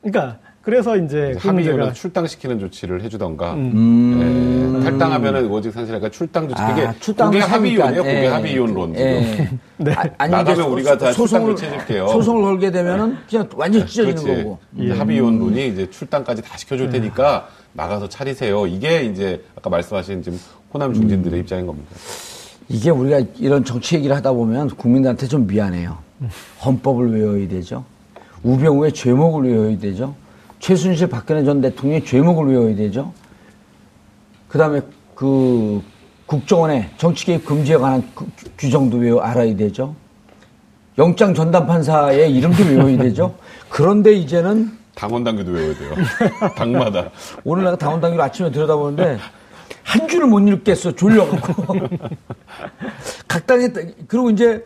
그러니까 0.00 0.38
그래서 0.62 0.96
이제 0.96 1.36
그 1.40 1.48
합의원을 1.48 1.72
문제가 1.78 1.92
출당시키는 1.92 2.60
조치를 2.60 3.02
해주던가 3.02 3.54
음. 3.54 4.78
예, 4.78 4.84
탈당하면은 4.84 5.50
오직 5.50 5.72
산실하니까 5.72 6.08
출당 6.10 6.48
조치 6.48 6.62
그게 6.62 6.86
아, 6.86 6.94
출당을 7.00 7.32
그게 7.32 7.44
합의원이에요. 7.44 7.84
하니까, 7.84 8.02
그게 8.04 8.22
예. 8.22 8.26
합의원론 8.28 8.94
지금. 8.94 9.06
예. 9.06 9.50
네. 9.78 9.94
아, 10.18 10.52
이제 10.52 10.62
우리가 10.62 10.96
다 10.98 11.12
소송을 11.12 11.56
출당 11.56 11.78
조치해줄게요. 11.78 12.08
소송을 12.08 12.42
걸게 12.42 12.70
되면은 12.70 13.16
그냥 13.28 13.48
완전 13.56 13.86
찢어지는 13.86 14.22
그렇지. 14.22 14.42
거고. 14.44 14.58
이제 14.78 14.92
합의원론이 14.92 15.68
이제 15.68 15.90
출당까지 15.90 16.42
다 16.42 16.56
시켜줄 16.56 16.90
테니까 16.90 17.48
나가서 17.72 18.08
차리세요. 18.08 18.68
이게 18.68 19.02
이제 19.02 19.42
아까 19.56 19.68
말씀하신 19.68 20.22
지금 20.22 20.38
호남 20.72 20.94
중진들의 20.94 21.40
입장인 21.40 21.66
겁니다. 21.66 21.90
이게 22.68 22.90
우리가 22.90 23.20
이런 23.38 23.64
정치 23.64 23.96
얘기를 23.96 24.14
하다 24.14 24.32
보면 24.32 24.68
국민들한테 24.70 25.26
좀 25.26 25.48
미안해요. 25.48 25.98
헌법을 26.64 27.12
외워야 27.12 27.48
되죠. 27.48 27.84
우병우의 28.44 28.92
죄목을 28.92 29.50
외워야 29.50 29.78
되죠. 29.78 30.14
최순실 30.66 31.08
박근혜 31.08 31.42
전 31.42 31.60
대통령의 31.60 32.04
죄목을 32.04 32.46
외워야 32.52 32.76
되죠. 32.76 33.12
그 34.48 34.56
다음에 34.58 34.80
그 35.16 35.82
국정원의 36.26 36.88
정치 36.98 37.26
개입 37.26 37.44
금지에 37.44 37.76
관한 37.76 38.08
그 38.14 38.24
규- 38.36 38.48
규정도 38.56 38.98
외워 38.98 39.20
알아야 39.20 39.56
되죠. 39.56 39.96
영장 40.98 41.34
전담 41.34 41.66
판사의 41.66 42.32
이름도 42.32 42.62
외워야 42.62 42.96
되죠. 42.98 43.34
그런데 43.68 44.12
이제는 44.12 44.70
당원 44.94 45.24
당규도 45.24 45.50
외워야 45.50 45.74
돼요. 45.76 45.94
당마다. 46.54 47.10
오늘 47.42 47.64
내가 47.64 47.76
당원 47.76 48.00
당규를 48.00 48.24
아침에 48.24 48.52
들여다보는데 48.52 49.18
한 49.82 50.06
줄을 50.06 50.28
못 50.28 50.38
읽겠어 50.46 50.94
졸려갖고 50.94 51.74
각 53.26 53.46
당에 53.48 53.68
그리고 54.06 54.30
이제 54.30 54.64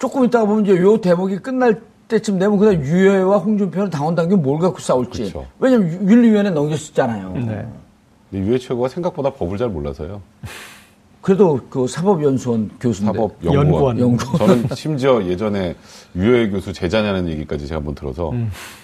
조금 0.00 0.24
있다가 0.24 0.46
보면 0.46 0.64
이제 0.66 0.76
요 0.82 1.00
대목이 1.00 1.36
끝날 1.38 1.80
때쯤 2.08 2.38
되면 2.38 2.58
그다음 2.58 2.82
유해와 2.84 3.38
홍준표는 3.38 3.90
당원당규 3.90 4.36
뭘 4.36 4.58
갖고 4.60 4.78
싸울지 4.78 5.18
그렇죠. 5.30 5.46
왜냐면 5.58 5.88
유- 5.88 6.10
윤리위원회 6.12 6.50
넘겼었잖아요. 6.50 7.32
네. 7.32 7.66
근데 8.30 8.46
유해 8.46 8.58
최고가 8.58 8.88
생각보다 8.88 9.30
법을 9.30 9.56
잘 9.58 9.68
몰라서요. 9.68 10.20
그래도 11.22 11.58
그 11.70 11.86
사법연수원 11.86 12.70
교수인데 12.78 13.18
사법연구원. 13.18 13.54
연구원. 13.66 13.98
연구원. 14.00 14.36
저는 14.38 14.68
심지어 14.74 15.24
예전에 15.24 15.74
유해 16.16 16.50
교수 16.50 16.72
제자냐는 16.74 17.28
얘기까지 17.30 17.66
제가 17.66 17.78
한번 17.78 17.94
들어서 17.94 18.30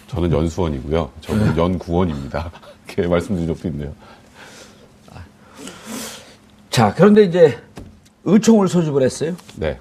저는 0.06 0.32
연수원이고요. 0.32 1.10
저는 1.20 1.56
연구원입니다. 1.58 2.50
이렇게 2.88 3.06
말씀드린 3.06 3.46
적도 3.54 3.68
있네요. 3.68 3.92
자 6.70 6.94
그런데 6.94 7.24
이제 7.24 7.58
의총을 8.24 8.68
소집을 8.68 9.02
했어요. 9.02 9.34
네. 9.56 9.78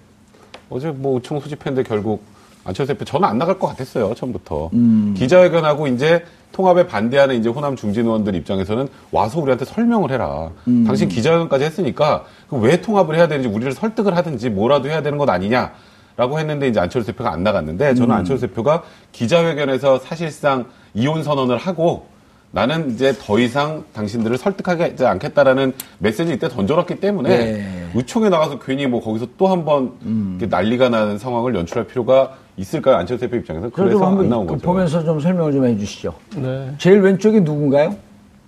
어제 0.69 0.89
뭐 0.91 1.15
우총 1.15 1.39
소집했는데 1.39 1.88
결국 1.88 2.21
안철수 2.65 2.93
대표 2.93 3.06
저는 3.06 3.28
안 3.28 3.38
나갈 3.38 3.58
것 3.58 3.67
같았어요 3.67 4.13
처음부터 4.13 4.69
기자회견하고 5.15 5.88
이제 5.88 6.24
통합에 6.52 6.88
반대하는 6.88 7.36
이제 7.39 7.48
호남 7.50 7.76
중진 7.76 8.06
의원들 8.06 8.36
입장에서는 8.36 8.88
와서 9.12 9.39
우리한테 9.39 9.65
설명을 9.65 10.12
해라. 10.12 10.50
당신 10.86 11.08
기자회견까지 11.08 11.63
했으니까 11.63 12.26
왜 12.50 12.82
통합을 12.82 13.15
해야 13.15 13.28
되는지 13.28 13.48
우리를 13.48 13.72
설득을 13.72 14.17
하든지 14.17 14.50
뭐라도 14.50 14.89
해야 14.89 15.02
되는 15.02 15.17
것 15.17 15.30
아니냐. 15.30 15.72
라고 16.17 16.38
했는데 16.38 16.67
이제 16.67 16.80
안철수 16.82 17.08
대표가 17.08 17.32
안 17.32 17.43
나갔는데 17.43 17.93
저는 17.93 18.13
안철수 18.13 18.48
대표가 18.48 18.84
기자회견에서 19.13 20.00
사실상 20.00 20.65
이혼 20.93 21.24
선언을 21.24 21.58
하고 21.58 22.08
나는 22.52 22.91
이제 22.91 23.13
더 23.17 23.39
이상 23.39 23.86
당신들을 23.93 24.38
설득하지 24.38 25.06
않겠다라는 25.06 25.72
메시지 26.00 26.34
이때 26.34 26.50
던져놨기 26.50 26.95
때문에 26.95 27.30
네. 27.30 27.89
의총에 27.93 28.28
나가서 28.28 28.60
괜히 28.60 28.88
뭐 28.88 29.02
거기서 29.02 29.28
또 29.38 29.48
한번 29.48 29.93
난리가 30.39 30.89
나는 30.89 31.17
상황을 31.17 31.56
연출할 31.56 31.88
필요가 31.88 32.34
있을까요? 32.60 32.98
안철수 32.98 33.22
대표 33.22 33.38
입장에서 33.38 33.69
그래서 33.69 34.00
안 34.00 34.12
한번 34.12 34.30
나온 34.30 34.45
그 34.45 34.54
거죠. 34.54 34.65
보면서 34.65 35.04
좀 35.04 35.19
설명을 35.19 35.52
좀 35.54 35.65
해주시죠. 35.65 36.13
네. 36.38 36.72
제일 36.78 37.00
왼쪽이 37.00 37.41
누군가요? 37.41 37.95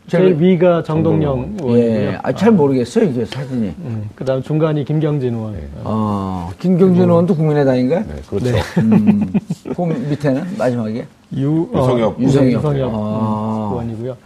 제일 0.07 0.35
위가 0.37 0.83
정동영 0.83 1.57
의원이고요. 1.61 1.77
예, 1.77 2.19
아, 2.21 2.33
잘 2.33 2.51
모르겠어요 2.51 3.05
이게 3.05 3.23
사진이. 3.23 3.67
음, 3.67 4.09
그다음 4.15 4.41
중간이 4.43 4.83
김경진 4.83 5.33
의원. 5.33 5.55
어, 5.83 6.49
김경진 6.59 7.03
의원도 7.03 7.35
국민의당인가요? 7.35 7.99
네, 7.99 8.15
그렇죠. 8.27 8.57
음, 8.79 9.31
그 9.73 9.81
밑에는 9.81 10.57
마지막에 10.57 11.05
유, 11.37 11.69
유성엽. 11.73 12.03
어, 12.03 12.15
유성엽. 12.19 12.51
유성엽 12.51 12.93
아. 12.93 12.97
음, 12.97 13.71
의원이고요. 13.71 14.17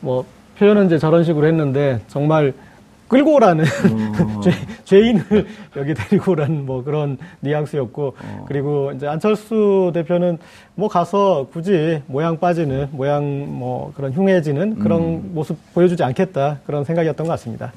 뭐 0.00 0.24
표현은 0.58 0.86
이제 0.86 0.98
저런 0.98 1.24
식으로 1.24 1.46
했는데 1.46 2.00
정말 2.08 2.52
끌고 3.12 3.34
오라는. 3.34 3.66
죄, 4.42 4.50
죄인을 4.86 5.46
여기 5.76 5.92
데리고 5.92 6.32
오라는 6.32 6.64
뭐 6.64 6.82
그런 6.82 7.18
뉘앙스였고 7.40 8.16
그리고 8.46 8.90
이제 8.92 9.06
안철수 9.06 9.90
대표는 9.92 10.38
뭐 10.74 10.88
가서 10.88 11.46
굳이 11.52 12.02
모양 12.06 12.40
빠지는 12.40 12.88
모양 12.92 13.22
뭐 13.58 13.92
그런 13.94 14.12
흉해지는 14.12 14.78
그런 14.78 15.34
모습 15.34 15.58
보여주지 15.74 16.02
않겠다 16.02 16.60
그런 16.64 16.84
생각이었던 16.84 17.26
것 17.26 17.32
같습니다. 17.32 17.72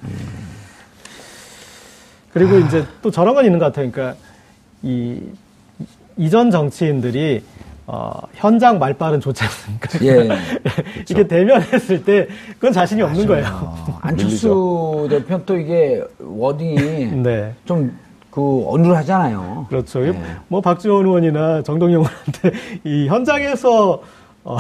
그리고 2.32 2.58
이제 2.60 2.86
또 3.02 3.12
저런 3.12 3.36
건 3.36 3.44
있는 3.44 3.60
것 3.60 3.66
같아요. 3.66 3.92
그러니까 3.92 4.18
이 4.84 5.22
이전 6.16 6.50
정치인들이 6.50 7.44
어, 7.88 8.12
현장 8.34 8.80
말빨은 8.80 9.20
좋지 9.22 9.44
않습니까? 9.44 9.90
예. 10.06 10.28
이게 11.10 11.28
대면했을 11.28 12.04
때 12.04 12.28
그건 12.54 12.74
자신이 12.74 13.02
없는 13.02 13.28
거예요. 13.28 13.46
어, 13.62 14.00
안철수 14.02 15.08
대표 15.10 15.46
또 15.46 15.56
이게 15.58 16.04
워딩이 16.20 17.06
네. 17.22 17.54
좀그 17.66 18.66
어눌하잖아요. 18.68 19.68
그렇죠. 19.70 20.00
네. 20.00 20.20
뭐 20.48 20.62
박지원 20.62 21.06
의원이나 21.06 21.62
정동영 21.62 22.02
의원한테 22.02 22.52
이 22.84 23.08
현장에서 23.08 24.02
어, 24.44 24.58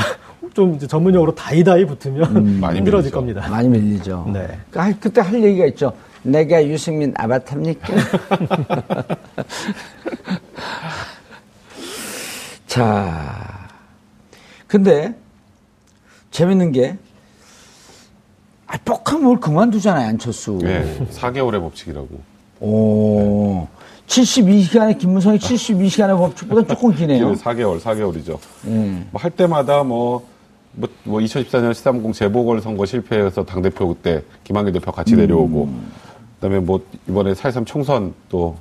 좀 0.53 0.75
이제 0.75 0.85
전문용어로 0.87 1.33
다이다이 1.33 1.85
붙으면 1.85 2.59
많이 2.59 2.77
힘들어질 2.77 3.09
밀리죠. 3.11 3.15
겁니다. 3.15 3.47
많이 3.49 3.67
밀리죠. 3.69 4.29
네. 4.33 4.47
그 4.69 4.77
할- 4.79 4.99
그때 4.99 5.21
할 5.21 5.43
얘기가 5.43 5.65
있죠. 5.67 5.91
내가 6.21 6.63
유승민 6.65 7.11
아바타입니까? 7.17 7.93
자, 12.75 13.69
근데 14.67 15.15
재밌는 16.31 16.73
게 16.73 16.97
아, 18.67 18.77
뻑하면 18.83 19.23
뭘 19.23 19.39
그만두잖아요, 19.39 20.09
안철수. 20.09 20.59
네, 20.61 20.83
4개월의 21.13 21.61
법칙이라고. 21.61 22.19
오, 22.59 23.65
72시간의 24.07 24.97
김무성이 24.97 25.37
72시간의 25.37 26.17
법칙보다 26.17 26.75
조금 26.75 26.93
기네요. 26.93 27.31
4개월, 27.35 27.79
4개월이죠. 27.79 28.37
예. 28.67 29.05
뭐할 29.09 29.31
때마다 29.31 29.83
뭐, 29.83 30.27
뭐, 30.73 30.89
뭐 31.05 31.21
2014년 31.21 31.71
13공 31.71 32.13
재보궐 32.13 32.59
선거 32.59 32.85
실패해서 32.85 33.45
당대표 33.45 33.87
그때 33.87 34.21
김한길 34.43 34.73
대표 34.73 34.91
같이 34.91 35.15
내려오고, 35.15 35.67
그 35.67 36.41
다음에 36.41 36.59
뭐 36.59 36.81
이번에 37.07 37.31
4.3 37.31 37.65
총선 37.65 38.13
또 38.27 38.57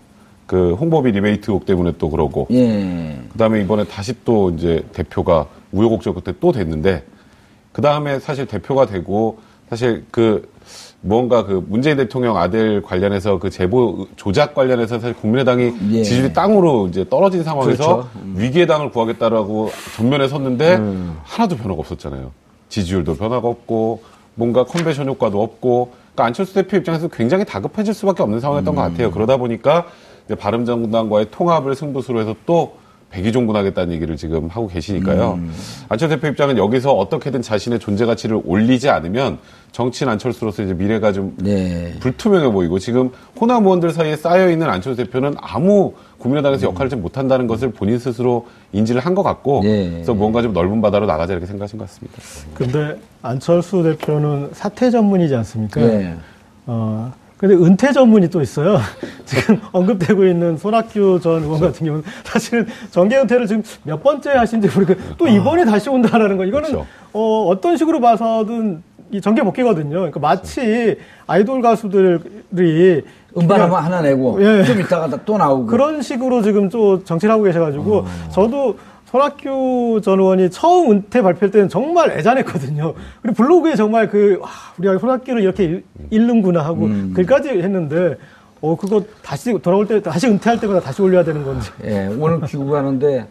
그 0.46 0.74
홍보비 0.74 1.12
리베이트 1.12 1.50
의혹 1.50 1.66
때문에 1.66 1.92
또 1.98 2.10
그러고, 2.10 2.46
예. 2.50 3.18
그다음에 3.32 3.60
이번에 3.62 3.84
다시 3.84 4.14
또 4.24 4.50
이제 4.50 4.84
대표가 4.92 5.46
우여곡절 5.72 6.14
끝에 6.14 6.34
또 6.40 6.52
됐는데 6.52 7.04
그다음에 7.72 8.20
사실 8.20 8.46
대표가 8.46 8.86
되고 8.86 9.38
사실 9.68 10.04
그 10.10 10.48
뭔가 11.00 11.44
그 11.44 11.64
문재인 11.68 11.96
대통령 11.96 12.36
아들 12.38 12.80
관련해서 12.80 13.38
그 13.38 13.50
제보 13.50 14.06
조작 14.16 14.54
관련해서 14.54 14.98
사실 14.98 15.14
국민의당이 15.16 15.74
예. 15.92 16.02
지지율이 16.02 16.32
땅으로 16.32 16.88
이제 16.88 17.06
떨어진 17.08 17.42
상황에서 17.42 17.96
그렇죠. 17.96 18.08
위기의 18.34 18.66
당을 18.66 18.90
구하겠다라고 18.90 19.70
전면에 19.96 20.28
섰는데 20.28 20.80
하나도 21.24 21.56
변화가 21.56 21.80
없었잖아요. 21.80 22.30
지지율도 22.68 23.16
변화가 23.16 23.46
없고 23.46 24.02
뭔가 24.34 24.64
컨벤션 24.64 25.08
효과도 25.08 25.42
없고 25.42 25.92
그러니까 26.14 26.24
안철수 26.26 26.54
대표 26.54 26.76
입장에서 26.76 27.08
굉장히 27.08 27.44
다급해질 27.44 27.92
수밖에 27.92 28.22
없는 28.22 28.40
상황이었던 28.40 28.74
것 28.74 28.80
같아요. 28.80 29.10
그러다 29.10 29.36
보니까 29.36 29.86
바른정당과의 30.38 31.26
통합을 31.30 31.74
승부수로 31.74 32.20
해서 32.20 32.34
또 32.46 32.76
백의종군하겠다는 33.10 33.94
얘기를 33.94 34.16
지금 34.16 34.48
하고 34.48 34.66
계시니까요. 34.66 35.38
안철수 35.88 36.16
대표 36.16 36.26
입장은 36.26 36.58
여기서 36.58 36.92
어떻게든 36.92 37.42
자신의 37.42 37.78
존재 37.78 38.06
가치를 38.06 38.40
올리지 38.44 38.88
않으면 38.88 39.38
정치인 39.70 40.10
안철수로서 40.10 40.64
이제 40.64 40.74
미래가 40.74 41.12
좀 41.12 41.36
네. 41.36 41.94
불투명해 42.00 42.50
보이고 42.50 42.80
지금 42.80 43.10
호남 43.40 43.64
의원들 43.66 43.90
사이에 43.90 44.16
쌓여 44.16 44.50
있는 44.50 44.68
안철수 44.68 45.04
대표는 45.04 45.34
아무 45.40 45.92
국민의당에서 46.18 46.66
역할을 46.66 46.90
좀 46.90 47.02
못한다는 47.02 47.46
것을 47.46 47.70
본인 47.70 48.00
스스로 48.00 48.46
인지를 48.72 49.00
한 49.00 49.14
것 49.14 49.22
같고 49.22 49.60
네. 49.62 49.90
그래서 49.90 50.12
뭔가 50.12 50.42
좀 50.42 50.52
넓은 50.52 50.80
바다로 50.82 51.06
나가자 51.06 51.34
이렇게 51.34 51.46
생각하신 51.46 51.78
것 51.78 51.86
같습니다. 51.86 52.18
근데 52.54 52.98
안철수 53.22 53.84
대표는 53.84 54.50
사퇴 54.54 54.90
전문이지 54.90 55.36
않습니까? 55.36 55.80
네. 55.80 56.16
어, 56.66 57.12
근데 57.44 57.62
은퇴 57.62 57.92
전문이 57.92 58.30
또 58.30 58.40
있어요. 58.40 58.78
지금 59.26 59.60
언급되고 59.70 60.24
있는 60.24 60.56
손학규 60.56 61.20
전 61.22 61.42
의원 61.42 61.60
같은 61.60 61.84
경우는 61.84 62.02
사실은 62.24 62.66
정계 62.90 63.18
은퇴를 63.18 63.46
지금 63.46 63.62
몇 63.82 64.02
번째 64.02 64.30
하신지 64.30 64.66
모르고 64.66 64.94
또 65.18 65.28
이번에 65.28 65.66
다시 65.66 65.90
온다라는 65.90 66.38
거 66.38 66.46
이거는 66.46 66.70
그렇죠. 66.70 66.86
어, 67.12 67.48
어떤 67.48 67.76
식으로 67.76 68.00
봐서든 68.00 68.82
이 69.10 69.20
정계 69.20 69.42
복귀거든요. 69.42 69.90
그러니까 69.90 70.20
마치 70.20 70.96
아이돌 71.26 71.60
가수들이 71.60 73.02
음반 73.36 73.60
한번 73.60 73.84
하나 73.84 74.00
내고 74.00 74.38
예. 74.40 74.64
좀 74.64 74.80
있다가 74.80 75.10
또 75.26 75.36
나오고 75.36 75.66
그런 75.66 76.00
식으로 76.00 76.40
지금 76.40 76.70
또 76.70 77.04
정치를 77.04 77.30
하고 77.30 77.42
계셔가지고 77.42 77.96
어. 77.98 78.06
저도 78.32 78.78
손학규 79.24 80.00
전 80.02 80.18
의원이 80.18 80.50
처음 80.50 80.90
은퇴 80.90 81.22
발표할 81.22 81.52
때는 81.52 81.68
정말 81.68 82.10
애잔했거든요. 82.18 82.94
그리고 83.22 83.36
블로그에 83.36 83.76
정말 83.76 84.08
그, 84.08 84.38
와, 84.40 84.48
우리가 84.76 84.98
손학규를 84.98 85.40
이렇게 85.40 85.64
읽- 85.66 85.86
읽는구나 86.10 86.64
하고 86.64 86.86
음. 86.86 87.12
글까지 87.14 87.50
했는데, 87.50 88.16
어, 88.60 88.74
그거 88.76 89.04
다시 89.22 89.56
돌아올 89.62 89.86
때, 89.86 90.02
다시 90.02 90.26
은퇴할 90.26 90.58
때마다 90.58 90.80
다시 90.80 91.00
올려야 91.00 91.22
되는 91.22 91.44
건지. 91.44 91.70
예, 91.84 92.08
오늘 92.18 92.40
귀국하는데 92.40 93.28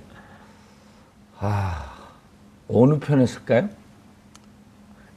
아 1.41 1.83
어느 2.69 2.97
편에 2.99 3.25
쓸까요? 3.25 3.67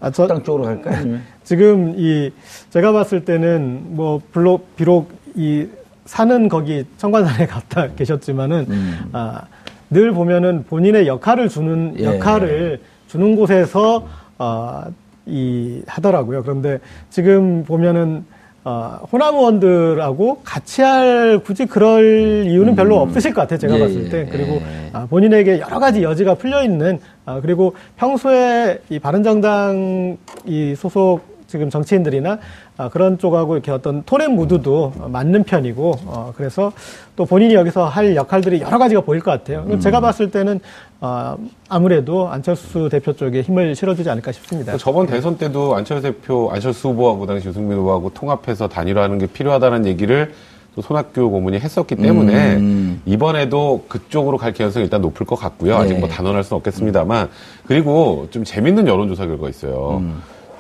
아, 0.00 0.11
저, 0.11 0.26
땅 0.26 0.42
쪽으로 0.42 0.64
갈까요? 0.64 0.96
아니면? 0.96 1.22
지금 1.44 1.94
이, 1.96 2.33
제가 2.70 2.90
봤을 2.90 3.24
때는 3.24 3.94
뭐, 3.94 4.20
블로, 4.33 4.66
비록 4.74 5.12
이, 5.37 5.68
사는 6.07 6.48
거기 6.48 6.85
청관산에 6.98 7.46
갔다 7.46 7.87
계셨지만은, 7.94 8.66
음. 8.68 9.11
아, 9.12 9.42
늘 9.90 10.12
보면은 10.12 10.64
본인의 10.64 11.07
역할을 11.07 11.49
주는, 11.49 11.94
예. 11.99 12.05
역할을 12.05 12.81
주는 13.09 13.37
곳에서, 13.37 14.07
아, 14.38 14.87
이, 15.27 15.83
하더라고요. 15.87 16.42
그런데 16.42 16.79
지금 17.11 17.64
보면은, 17.64 18.25
아, 18.64 19.01
호남 19.12 19.37
의원들하고 19.37 20.40
같이 20.42 20.83
할, 20.83 21.40
굳이 21.44 21.66
그럴 21.66 22.46
이유는 22.49 22.75
별로 22.75 22.96
없으실 22.96 23.33
것 23.33 23.42
같아요. 23.42 23.61
제가 23.61 23.75
음. 23.75 23.79
예, 23.79 23.83
봤을 23.85 24.09
때. 24.09 24.20
예. 24.20 24.25
그리고 24.25 24.55
예. 24.57 24.90
아, 24.92 25.07
본인에게 25.07 25.61
여러 25.61 25.79
가지 25.79 26.03
여지가 26.03 26.35
풀려 26.35 26.64
있는 26.64 26.99
아, 27.25 27.40
그리고 27.40 27.77
평소에 27.96 28.81
이 28.90 28.99
바른정당 28.99 30.16
이 30.46 30.75
소속 30.77 31.36
지금 31.46 31.70
정치인들이나 31.70 32.38
아, 32.76 32.88
그런 32.88 33.18
쪽하고 33.18 33.54
이렇게 33.54 33.70
어떤 33.70 34.02
톤의 34.04 34.28
무드도 34.28 34.92
어, 34.98 35.09
맞는 35.09 35.44
편이고 35.44 35.94
어, 36.06 36.32
그래서 36.37 36.72
또 37.14 37.24
본인이 37.24 37.54
여기서 37.54 37.87
할 37.87 38.16
역할들이 38.16 38.61
여러 38.61 38.78
가지가 38.78 39.02
보일 39.02 39.20
것 39.20 39.30
같아요. 39.30 39.64
음. 39.68 39.80
제가 39.80 40.00
봤을 40.00 40.30
때는 40.30 40.61
아, 41.00 41.37
아무래도 41.68 42.28
안철수 42.28 42.88
대표 42.90 43.12
쪽에 43.12 43.42
힘을 43.42 43.74
실어주지 43.74 44.09
않을까 44.11 44.32
싶습니다. 44.32 44.72
그러니까 44.72 44.85
저번 44.85 45.06
대선 45.06 45.38
때도 45.38 45.76
안철수 45.76 46.02
대표, 46.02 46.50
안철수 46.52 46.88
후보하고 46.88 47.26
당시 47.26 47.48
유승민 47.48 47.78
후보하고 47.78 48.11
통합해서 48.11 48.68
단일화하는 48.68 49.18
게 49.18 49.26
필요하다는 49.26 49.87
얘기를 49.87 50.32
또 50.74 50.82
손학규 50.82 51.30
고문이 51.30 51.59
했었기 51.59 51.96
때문에 51.96 52.56
음. 52.56 53.00
이번에도 53.06 53.85
그쪽으로 53.88 54.37
갈 54.37 54.52
가능성이 54.52 54.85
일단 54.85 55.00
높을 55.00 55.24
것 55.24 55.37
같고요. 55.37 55.74
아직 55.74 55.94
네. 55.94 56.00
뭐 56.00 56.09
단언할 56.09 56.44
수는 56.44 56.59
없겠습니다만 56.59 57.30
그리고 57.66 58.28
좀 58.30 58.44
재밌는 58.44 58.87
여론조사 58.87 59.24
결과가 59.26 59.48
있어요. 59.48 60.02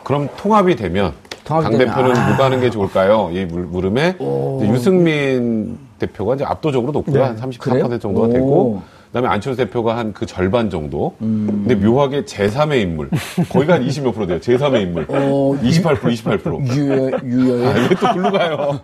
그럼 0.06 0.28
통합이 0.36 0.76
되면 0.76 1.12
당 1.42 1.62
대표는 1.76 2.16
아. 2.16 2.30
누가 2.30 2.44
하는 2.44 2.60
게 2.60 2.70
좋을까요? 2.70 3.28
이 3.32 3.44
물- 3.44 3.64
물음에 3.64 4.16
유승민 4.62 5.76
대표가 5.98 6.36
이제 6.36 6.44
압도적으로 6.44 6.92
높고요. 6.92 7.24
네. 7.24 7.34
한34% 7.34 7.58
그래요? 7.58 7.98
정도가 7.98 8.28
오. 8.28 8.32
되고 8.32 8.82
그다음에 9.08 9.28
안철수 9.28 9.56
대표가 9.56 9.96
한 9.96 10.12
그 10.12 10.24
절반 10.26 10.70
정도. 10.70 11.16
음. 11.22 11.64
근데 11.66 11.74
묘하게 11.74 12.24
제3의 12.24 12.82
인물. 12.82 13.10
거기가 13.50 13.74
한 13.74 13.82
20 13.82 14.04
몇 14.04 14.12
프로 14.12 14.26
돼요. 14.28 14.38
제3의 14.38 14.82
인물. 14.82 15.06
어, 15.08 15.56
28% 15.60 15.98
28%. 16.02 16.76
유여 16.76 17.10
유여의 17.24 17.66
아, 17.66 17.70
왜또 17.72 18.12
글로 18.12 18.30
가요? 18.30 18.80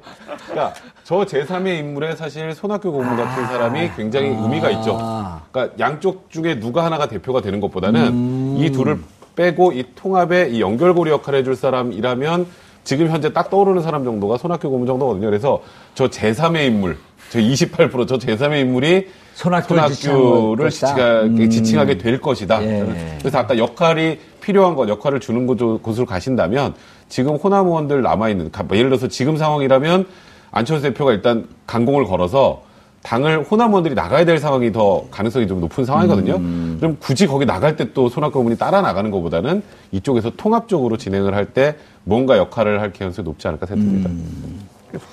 그러니까 0.51 0.75
저 1.05 1.17
제3의 1.19 1.79
인물에 1.79 2.17
사실 2.17 2.53
손학규 2.53 2.91
고문 2.91 3.17
같은 3.17 3.47
사람이 3.47 3.91
굉장히 3.97 4.29
의미가 4.31 4.71
있죠. 4.71 4.97
아. 5.01 5.43
그러니까 5.53 5.77
양쪽 5.79 6.29
중에 6.31 6.59
누가 6.59 6.85
하나가 6.85 7.07
대표가 7.07 7.41
되는 7.43 7.61
것보다는 7.61 8.07
음. 8.09 8.57
이 8.59 8.71
둘을 8.73 8.99
빼고 9.37 9.73
이 9.73 9.85
통합의 9.95 10.55
이 10.55 10.61
연결고리 10.61 11.11
역할을 11.11 11.41
해줄 11.41 11.57
사람이라면 11.57 12.47
지금 12.85 13.09
현재 13.09 13.33
딱 13.33 13.49
떠오르는 13.51 13.83
사람 13.83 14.05
정도가 14.05 14.39
손학규 14.39 14.69
고문 14.71 14.87
정도거든요. 14.87 15.27
그래서 15.27 15.63
저 15.95 16.09
제3의 16.09 16.67
인물, 16.67 16.99
저 17.31 17.39
28%저 17.39 18.19
제3의 18.19 18.61
인물이 18.63 19.09
손학규를. 19.35 20.71
지칭하, 20.71 21.21
음. 21.23 21.49
지칭하게 21.51 21.99
될 21.99 22.21
것이다. 22.21 22.63
예. 22.63 23.17
그래서 23.21 23.39
아까 23.39 23.57
역할이 23.57 24.19
필요한 24.41 24.75
것, 24.75 24.89
역할을 24.89 25.21
주는 25.21 25.47
곳- 25.47 25.81
곳으로 25.83 26.05
가신다면 26.07 26.75
지금 27.09 27.37
호남 27.37 27.67
의원들 27.67 28.03
남아있는, 28.03 28.51
가- 28.51 28.65
예를 28.73 28.91
들어서 28.91 29.09
지금 29.09 29.37
상황이라면 29.37 30.07
안철수 30.51 30.83
대표가 30.83 31.13
일단 31.13 31.47
강공을 31.67 32.05
걸어서 32.05 32.63
당을 33.03 33.43
호남 33.45 33.71
의원들이 33.71 33.95
나가야 33.95 34.25
될 34.25 34.39
상황이 34.39 34.71
더 34.73 35.05
가능성이 35.11 35.47
좀 35.49 35.61
높은 35.61 35.85
상황이거든요. 35.85 36.37
음. 36.37 36.77
그럼 36.79 36.97
굳이 37.01 37.27
거기 37.27 37.45
나갈 37.45 37.77
때 37.77 37.93
또 37.93 38.09
손학규 38.09 38.39
의원이 38.39 38.57
따라 38.59 38.81
나가는 38.81 39.11
것보다는 39.11 39.63
이쪽에서 39.91 40.31
통합적으로 40.37 40.97
진행을 40.97 41.35
할 41.35 41.47
때 41.53 41.77
뭔가 42.05 42.39
역할을 42.39 42.81
할 42.81 42.93
가능성이 42.93 43.25
높지 43.25 43.47
않을까 43.49 43.67
생각됩니다. 43.67 44.09
음. 44.11 44.61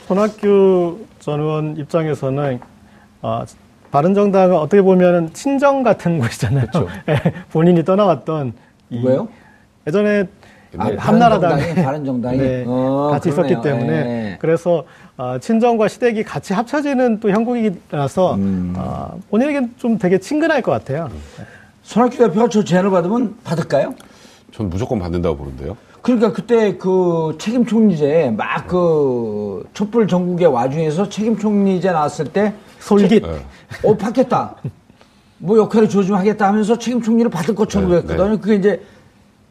손학규 0.08 0.99
전 1.19 1.39
의원 1.39 1.78
입장에서는 1.78 2.60
어, 3.21 3.43
바른정당은 3.91 4.56
어떻게 4.56 4.82
보면 4.82 5.34
친정 5.34 5.82
같은 5.84 6.19
곳이잖아요. 6.19 6.67
예, 7.10 7.34
본인이 7.52 7.84
떠나왔던 7.84 8.54
이- 8.91 9.04
왜요? 9.04 9.28
예전에 9.88 10.25
아, 10.77 10.91
한나라당 10.97 11.49
바른정당이, 11.51 11.84
바른정당이? 11.86 12.38
네, 12.38 12.63
어, 12.67 13.10
같이 13.12 13.32
그러네요. 13.32 13.53
있었기 13.58 13.67
때문에 13.67 13.93
예. 13.93 14.38
그래서 14.39 14.84
어, 15.17 15.38
친정과 15.39 15.88
시댁이 15.88 16.23
같이 16.23 16.53
합쳐지는 16.53 17.19
또 17.19 17.32
형국이라서 17.32 18.36
음. 18.36 18.73
어, 18.77 19.17
본인에겐 19.29 19.73
좀 19.77 19.97
되게 19.97 20.19
친근할 20.19 20.62
것 20.62 20.71
같아요. 20.71 21.10
손학규 21.84 22.17
대표가 22.17 22.49
저 22.49 22.63
제안을 22.63 22.91
받으면 22.91 23.36
받을까요? 23.43 23.95
전 24.51 24.69
무조건 24.69 24.99
받는다고 24.99 25.38
보는데요. 25.38 25.75
그러니까 26.01 26.32
그때 26.32 26.77
그 26.77 27.36
책임 27.39 27.65
총리제 27.65 28.34
막 28.38 28.67
그 28.67 29.63
촛불 29.73 30.08
전국의 30.08 30.47
와중에서 30.47 31.10
책임 31.10 31.38
총리제 31.38 31.91
나왔을 31.91 32.25
때 32.25 32.53
솔깃. 32.79 33.23
네. 33.23 33.39
어, 33.84 33.97
받겠다. 33.97 34.55
뭐 35.39 35.58
역할을 35.58 35.89
조좀 35.89 36.15
하겠다 36.15 36.47
하면서 36.47 36.77
책임 36.77 37.01
총리를 37.01 37.32
받을 37.32 37.55
것처럼 37.55 37.89
네, 37.89 38.01
그랬거든요. 38.01 38.39
그게 38.39 38.55
이제 38.55 38.82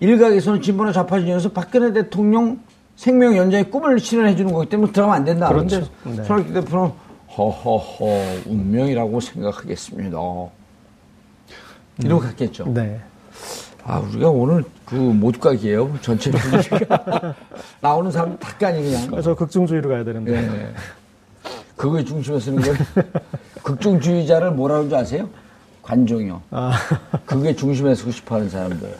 일각에서는 0.00 0.62
진보나 0.62 0.92
좌파진영에서 0.92 1.50
박근혜 1.50 1.92
대통령 1.92 2.60
생명 2.96 3.36
연장의 3.36 3.70
꿈을 3.70 3.98
실현해 3.98 4.36
주는 4.36 4.52
거기 4.52 4.68
때문에 4.68 4.92
들어가면 4.92 5.16
안 5.16 5.24
된다. 5.24 5.48
그렇죠. 5.48 5.86
그런데 6.02 6.22
네. 6.22 6.26
손학규 6.26 6.52
대표는 6.52 6.90
허허허 7.36 8.04
운명이라고 8.46 9.20
생각하겠습니다. 9.20 10.18
이러고 12.02 12.22
갔겠죠. 12.22 12.64
네. 12.72 13.00
아, 13.84 13.98
우리가 14.00 14.28
오늘 14.28 14.64
그 14.84 14.94
모두각이에요. 14.94 15.98
전체 16.00 16.30
분위기가. 16.30 17.34
나오는 17.80 18.10
사람 18.10 18.38
다 18.38 18.56
까니 18.58 18.82
그냥. 18.82 19.06
그래서 19.08 19.34
극중주의로 19.34 19.88
가야 19.88 20.04
되는데. 20.04 20.32
네. 20.32 20.74
그거에 21.76 22.04
중심에 22.04 22.40
서는 22.40 22.60
거예요. 22.60 22.76
극중주의자를 23.62 24.50
뭐라고 24.50 24.78
하는지 24.78 24.96
아세요? 24.96 25.28
관종이요. 25.82 26.42
아, 26.50 26.72
그게 27.24 27.54
중심에 27.54 27.94
서고 27.94 28.10
싶어 28.10 28.34
하는 28.34 28.50
사람들. 28.50 28.94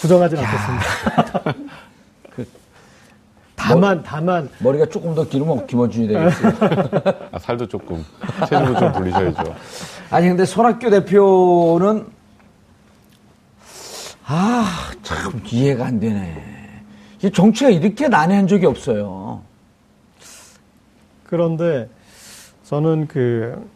부정하진 0.00 0.38
않겠습니다. 0.38 1.54
그 2.34 2.48
다만, 3.54 4.02
다만, 4.02 4.48
머리가 4.58 4.86
조금 4.86 5.14
더 5.14 5.26
기르면 5.26 5.66
김어준이 5.66 6.08
되겠어요. 6.08 6.52
아, 7.32 7.38
살도 7.38 7.66
조금, 7.68 8.04
체중도 8.48 8.78
좀 8.78 8.92
돌리셔야죠. 8.92 9.54
아니, 10.10 10.28
근데 10.28 10.44
손학규 10.44 10.90
대표는, 10.90 12.06
아, 14.26 14.90
참 15.02 15.40
이해가 15.50 15.86
안 15.86 15.98
되네. 15.98 16.58
이 17.22 17.30
정치가 17.30 17.70
이렇게 17.70 18.08
난해한 18.08 18.46
적이 18.46 18.66
없어요. 18.66 19.42
그런데 21.24 21.88
저는 22.64 23.08
그 23.08 23.68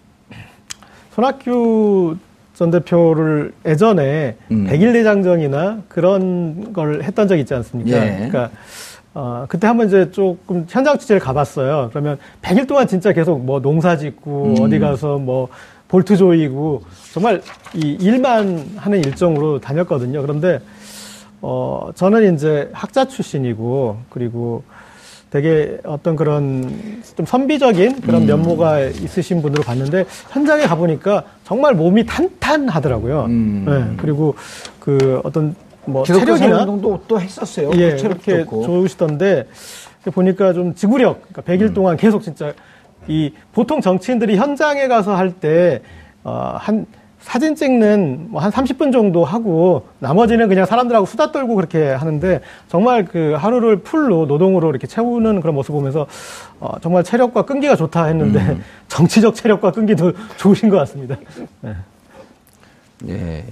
손학규 1.15 2.17
전 2.63 2.71
대표를 2.71 3.53
예전에 3.67 4.37
음. 4.53 4.67
백일 4.69 4.93
대장정이나 4.93 5.83
그런 5.89 6.73
걸 6.73 7.03
했던 7.03 7.27
적 7.27 7.37
있지 7.37 7.53
않습니까? 7.55 7.97
예. 7.97 8.29
그러니까 8.29 8.51
어, 9.15 9.47
그때 9.49 9.67
한번 9.67 9.89
이제 9.89 10.13
조금 10.13 10.65
현장 10.69 10.97
취재를 10.97 11.19
가봤어요. 11.19 11.89
그러면 11.91 12.19
100일 12.41 12.69
동안 12.69 12.87
진짜 12.87 13.13
계속 13.13 13.45
뭐 13.45 13.61
농사 13.61 13.97
짓고 13.97 14.45
음. 14.45 14.63
어디 14.63 14.79
가서 14.79 15.19
뭐 15.19 15.49
볼트 15.89 16.17
조이고 16.17 16.85
정말 17.13 17.43
이 17.75 17.97
일만 18.01 18.75
하는 18.77 18.99
일정으로 18.99 19.59
다녔거든요. 19.59 20.23
그런데 20.23 20.61
어 21.41 21.91
저는 21.97 22.33
이제 22.33 22.71
학자 22.73 23.07
출신이고 23.07 23.97
그리고 24.09 24.63
되게 25.33 25.79
어떤 25.85 26.15
그런 26.15 27.01
좀 27.17 27.25
선비적인 27.25 28.03
그런 28.03 28.27
면모가 28.27 28.81
있으신 28.81 29.41
분으로 29.41 29.63
봤는데 29.63 30.05
현장에 30.31 30.65
가보니까 30.65 31.25
정말 31.45 31.75
몸이 31.75 32.05
탄탄하더라고요. 32.05 33.29
네, 33.29 33.95
그리고 33.97 34.35
그 34.79 35.23
어떤 35.25 35.55
뭐 35.87 36.05
체력이나 36.05 36.37
사운동도 36.37 37.05
또 37.09 37.19
했었어요. 37.19 37.71
예, 37.77 37.97
체력 37.97 38.19
이렇게 38.27 38.45
좋고. 38.45 38.63
좋으시던데 38.65 39.49
보니까 40.13 40.53
좀 40.53 40.75
지구력, 40.75 41.23
그러니까 41.33 41.41
100일 41.51 41.75
동안 41.75 41.97
계속 41.97 42.23
진짜 42.23 42.53
이 43.09 43.33
보통 43.53 43.81
정치인들이 43.81 44.37
현장에 44.37 44.87
가서 44.87 45.17
할때 45.17 45.81
어, 46.25 46.57
한 46.59 46.85
사진 47.23 47.55
찍는 47.55 48.27
뭐 48.31 48.43
한 48.43 48.51
30분 48.51 48.93
정도 48.93 49.25
하고 49.25 49.87
나머지는 50.01 50.49
그냥 50.49 50.67
사람들하고 50.67 51.07
수다 51.07 51.31
떨고 51.33 51.55
그렇게 51.55 51.91
하는데 51.91 52.41
정말 52.69 53.05
그 53.05 53.35
하루를 53.39 53.79
풀로 53.79 54.27
노동으로 54.27 54.71
이렇게 54.71 54.87
채우는 54.87 55.41
그런 55.41 55.55
모습 55.55 55.73
보면서 55.73 56.07
어, 56.59 56.75
정말 56.83 57.05
체력과 57.05 57.43
끈기가 57.43 57.77
좋다 57.77 58.07
했는데 58.07 58.59
정치적 58.89 59.35
체력과 59.35 59.71
끈기도 59.73 60.13
좋으신 60.37 60.69
것 60.69 60.77
같습니다. 60.79 61.17
네. 61.61 61.75
예. 63.09 63.45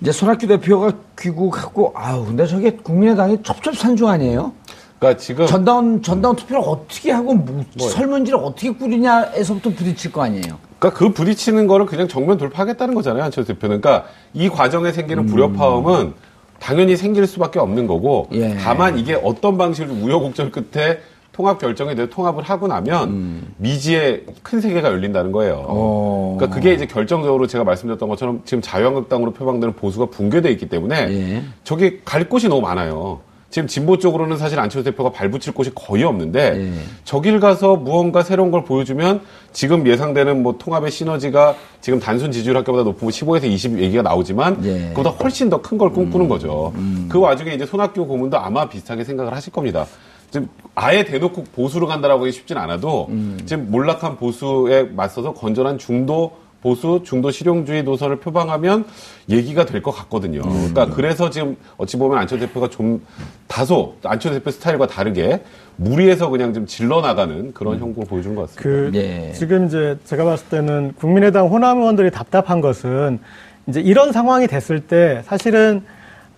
이제 0.00 0.10
손학규 0.10 0.48
대표가 0.48 0.92
귀국하고 1.16 1.92
아우 1.94 2.26
근데 2.26 2.44
저게 2.46 2.72
국민의당이 2.72 3.44
첩첩산중 3.44 4.08
아니에요? 4.08 4.52
그러니까 4.98 5.20
지금 5.20 5.46
전당 5.46 6.02
전당 6.02 6.34
투표를 6.34 6.62
어떻게 6.66 7.12
하고 7.12 7.34
뭐, 7.34 7.64
설문지를 7.78 8.38
어떻게 8.40 8.72
꾸리냐에서부터 8.72 9.70
부딪힐 9.70 10.10
거 10.10 10.22
아니에요. 10.22 10.58
그러니까 10.82 10.98
그 10.98 11.12
부딪히는 11.12 11.68
거를 11.68 11.86
그냥 11.86 12.08
정면 12.08 12.38
돌파하겠다는 12.38 12.94
거잖아요, 12.94 13.22
한철수 13.22 13.54
대표는. 13.54 13.80
그러니까 13.80 14.08
이 14.34 14.48
과정에 14.48 14.90
생기는 14.90 15.26
불협화음은 15.26 16.14
당연히 16.58 16.96
생길 16.96 17.24
수밖에 17.28 17.60
없는 17.60 17.86
거고, 17.86 18.28
예. 18.32 18.56
다만 18.56 18.98
이게 18.98 19.14
어떤 19.14 19.56
방식으로 19.56 19.94
우여곡절 19.94 20.50
끝에 20.50 20.98
통합 21.30 21.60
결정에 21.60 21.94
대해 21.94 22.10
통합을 22.10 22.42
하고 22.42 22.66
나면 22.66 23.54
미지의 23.56 24.24
큰 24.42 24.60
세계가 24.60 24.88
열린다는 24.88 25.30
거예요. 25.32 25.64
어. 25.66 26.36
그러니까 26.36 26.56
그게 26.56 26.74
이제 26.74 26.84
결정적으로 26.86 27.46
제가 27.46 27.64
말씀드렸던 27.64 28.08
것처럼 28.08 28.42
지금 28.44 28.60
자유한국당으로 28.60 29.32
표방되는 29.32 29.74
보수가 29.76 30.06
붕괴돼 30.06 30.50
있기 30.50 30.68
때문에 30.68 30.96
예. 31.10 31.42
저게 31.64 32.00
갈 32.04 32.28
곳이 32.28 32.48
너무 32.48 32.60
많아요. 32.60 33.20
지금 33.52 33.68
진보 33.68 33.98
쪽으로는 33.98 34.38
사실 34.38 34.58
안철수 34.58 34.82
대표가 34.90 35.10
발붙일 35.12 35.52
곳이 35.52 35.70
거의 35.74 36.04
없는데 36.04 36.54
예. 36.56 36.72
저길 37.04 37.38
가서 37.38 37.76
무언가 37.76 38.22
새로운 38.22 38.50
걸 38.50 38.64
보여주면 38.64 39.20
지금 39.52 39.86
예상되는 39.86 40.42
뭐 40.42 40.56
통합의 40.58 40.90
시너지가 40.90 41.54
지금 41.82 42.00
단순 42.00 42.32
지지율 42.32 42.56
학교보다 42.56 42.82
높으면 42.84 43.12
15에서 43.12 43.44
20 43.44 43.78
얘기가 43.78 44.00
나오지만 44.02 44.64
예. 44.64 44.88
그보다 44.94 45.10
훨씬 45.10 45.50
더 45.50 45.58
큰 45.60 45.76
걸 45.76 45.92
꿈꾸는 45.92 46.28
거죠. 46.28 46.72
그 47.10 47.18
와중에 47.20 47.52
이제 47.52 47.66
손학규 47.66 48.06
고문도 48.06 48.38
아마 48.38 48.68
비슷하게 48.70 49.04
생각을 49.04 49.34
하실 49.34 49.52
겁니다. 49.52 49.84
지금 50.30 50.48
아예 50.74 51.04
대놓고 51.04 51.44
보수로 51.54 51.86
간다라고 51.86 52.22
하기 52.22 52.32
쉽진 52.32 52.56
않아도 52.56 53.10
지금 53.44 53.70
몰락한 53.70 54.16
보수에 54.16 54.84
맞서서 54.84 55.34
건전한 55.34 55.76
중도 55.76 56.32
보수 56.62 57.02
중도 57.04 57.30
실용주의 57.30 57.82
노선을 57.82 58.16
표방하면 58.20 58.84
얘기가 59.28 59.64
될 59.66 59.82
것 59.82 59.90
같거든요. 59.90 60.42
그러니까 60.42 60.86
그래서 60.86 61.28
지금 61.28 61.56
어찌 61.76 61.96
보면 61.96 62.18
안철수 62.18 62.46
대표가 62.46 62.68
좀 62.68 63.04
다소 63.48 63.96
안철수 64.04 64.38
대표 64.38 64.50
스타일과 64.52 64.86
다르게 64.86 65.42
무리해서 65.76 66.28
그냥 66.28 66.54
좀 66.54 66.66
질러 66.66 67.00
나가는 67.00 67.52
그런 67.52 67.80
형국을 67.80 68.06
보여준 68.06 68.34
것 68.36 68.42
같습니다. 68.42 68.62
그 68.62 68.90
예. 68.94 69.32
지금 69.32 69.66
이제 69.66 69.98
제가 70.04 70.24
봤을 70.24 70.46
때는 70.48 70.92
국민의당 70.96 71.48
호남 71.48 71.78
의원들이 71.78 72.10
답답한 72.12 72.60
것은 72.60 73.18
이제 73.66 73.80
이런 73.80 74.12
상황이 74.12 74.46
됐을 74.46 74.80
때 74.80 75.22
사실은 75.24 75.82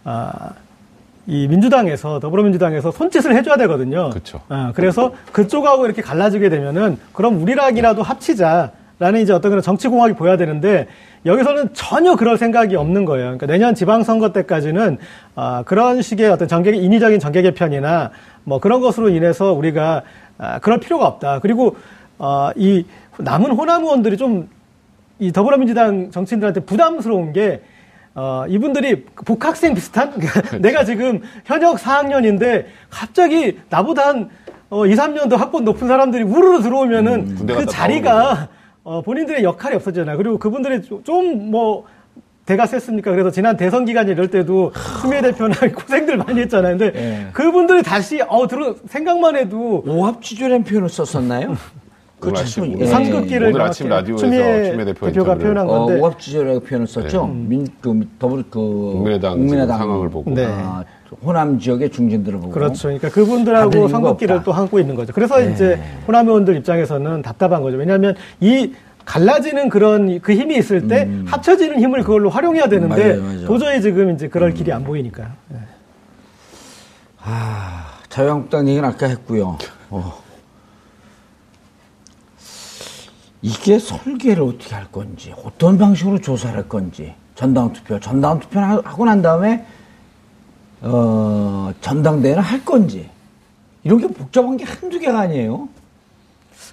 아, 0.04 0.50
이 1.26 1.48
민주당에서 1.48 2.20
더불어민주당에서 2.20 2.90
손짓을 2.92 3.34
해줘야 3.36 3.56
되거든요. 3.58 4.10
그쵸. 4.10 4.40
아, 4.48 4.72
그래서 4.74 5.12
그쪽하고 5.32 5.84
이렇게 5.86 6.00
갈라지게 6.02 6.48
되면은 6.48 6.98
그럼 7.12 7.42
우리랑이라도 7.42 8.02
합치자 8.02 8.72
라는 9.04 9.20
이제 9.20 9.32
어떤 9.32 9.50
그런 9.50 9.62
정치 9.62 9.88
공학이 9.88 10.14
보여야 10.14 10.36
되는데 10.36 10.86
여기서는 11.26 11.74
전혀 11.74 12.16
그럴 12.16 12.38
생각이 12.38 12.76
없는 12.76 13.04
거예요. 13.04 13.24
그러니까 13.24 13.46
내년 13.46 13.74
지방선거 13.74 14.32
때까지는 14.32 14.98
아, 15.34 15.62
그런 15.66 16.02
식의 16.02 16.30
어떤 16.30 16.48
정계 16.48 16.70
인위적인 16.72 17.20
정계 17.20 17.42
개편이나 17.42 18.10
뭐 18.44 18.60
그런 18.60 18.80
것으로 18.80 19.08
인해서 19.08 19.52
우리가 19.52 20.02
아, 20.38 20.58
그럴 20.60 20.80
필요가 20.80 21.06
없다. 21.06 21.40
그리고 21.40 21.76
어, 22.18 22.50
이 22.56 22.84
남은 23.18 23.52
호남 23.52 23.82
의원들이 23.82 24.16
좀 24.16 24.48
이 25.18 25.32
더불어민주당 25.32 26.10
정치인들한테 26.10 26.60
부담스러운 26.60 27.32
게 27.32 27.62
어, 28.14 28.44
이분들이 28.48 29.04
복학생 29.24 29.74
비슷한 29.74 30.12
내가 30.60 30.84
지금 30.84 31.22
현역 31.44 31.76
4학년인데 31.76 32.66
갑자기 32.90 33.58
나보다 33.70 34.08
한 34.08 34.30
어, 34.70 34.86
2, 34.86 34.94
3년 34.94 35.28
더 35.30 35.36
학번 35.36 35.64
높은 35.64 35.86
사람들이 35.86 36.24
우르르 36.24 36.62
들어오면은 36.62 37.34
군대 37.36 37.54
그 37.54 37.66
자리가 37.66 38.48
어, 38.84 39.00
본인들의 39.02 39.42
역할이 39.42 39.74
없어지잖아요. 39.76 40.16
그리고 40.16 40.38
그분들이 40.38 40.82
좀 40.82 41.50
뭐 41.50 41.84
대가 42.46 42.66
셌습니까? 42.66 43.10
그래서 43.10 43.30
지난 43.30 43.56
대선 43.56 43.84
기간 43.86 44.06
이럴 44.08 44.28
때도 44.28 44.72
추미애 45.00 45.22
대표나 45.22 45.54
고생들 45.74 46.18
많이 46.18 46.40
했잖아요. 46.42 46.76
근데 46.76 46.92
예. 46.94 47.26
그분들이 47.32 47.82
다시 47.82 48.20
어 48.28 48.46
들어 48.46 48.74
생각만 48.86 49.36
해도 49.36 49.82
오합지졸이라는 49.86 50.64
표현을 50.64 50.88
썼었나요? 50.90 51.56
그 52.20 52.30
아침, 52.36 52.78
예. 52.80 52.86
상극기를 52.86 53.48
오늘 53.48 53.62
아침 53.62 53.88
라디오에서 53.88 54.24
추미애 54.24 54.42
대표가 54.62 54.84
대표가 54.84 55.08
인터뷰를 55.08 55.38
표현한 55.38 55.68
어, 55.68 55.78
건데 55.86 56.00
오합지졸이라고 56.00 56.60
표현을 56.60 56.86
썼죠. 56.86 57.26
민, 57.26 57.66
그, 57.80 58.08
더불, 58.18 58.44
그. 58.50 58.58
국민의당 58.58 59.46
지금 59.48 59.66
상황을 59.66 60.10
보고. 60.10 60.30
네. 60.34 60.46
아, 60.46 60.84
호남 61.22 61.58
지역의 61.58 61.90
중진들을 61.90 62.38
보고. 62.40 62.52
그렇죠. 62.52 62.88
그러니까 62.88 63.08
그분들하고 63.10 63.84
없다. 64.08 64.42
또 64.42 64.52
하고 64.52 64.78
있는 64.78 64.94
거죠. 64.94 65.12
그래서 65.12 65.38
네. 65.38 65.52
이제 65.52 65.80
호남 66.06 66.28
의원들 66.28 66.56
입장에서는 66.56 67.22
답답한 67.22 67.62
거죠. 67.62 67.76
왜냐하면 67.76 68.14
이 68.40 68.72
갈라지는 69.04 69.68
그런 69.68 70.20
그 70.20 70.32
힘이 70.32 70.56
있을 70.56 70.88
때 70.88 71.08
합쳐지는 71.26 71.78
힘을 71.80 72.02
그걸로 72.02 72.30
활용해야 72.30 72.68
되는데 72.68 73.14
음. 73.14 73.20
맞아요, 73.20 73.22
맞아요. 73.22 73.46
도저히 73.46 73.82
지금 73.82 74.10
이제 74.14 74.28
그럴 74.28 74.54
길이 74.54 74.72
안 74.72 74.82
보이니까요. 74.84 75.28
네. 75.48 75.58
아, 77.22 77.86
자유한국당 78.08 78.66
얘기는 78.68 78.86
아까 78.88 79.06
했고요. 79.06 79.58
어. 79.90 80.22
이게 83.42 83.78
설계를 83.78 84.42
어떻게 84.42 84.74
할 84.74 84.90
건지, 84.90 85.34
어떤 85.44 85.76
방식으로 85.76 86.18
조사를 86.20 86.56
할 86.56 86.66
건지, 86.68 87.14
전당 87.34 87.72
투표, 87.74 88.00
전당 88.00 88.40
투표를 88.40 88.66
하- 88.66 88.80
하고 88.82 89.04
난 89.04 89.20
다음에, 89.20 89.66
어, 90.84 91.72
전당대회는 91.80 92.42
할 92.42 92.64
건지, 92.64 93.08
이런 93.82 93.98
게 93.98 94.06
복잡한 94.08 94.56
게 94.56 94.64
한두 94.64 94.98
개가 94.98 95.18
아니에요. 95.20 95.68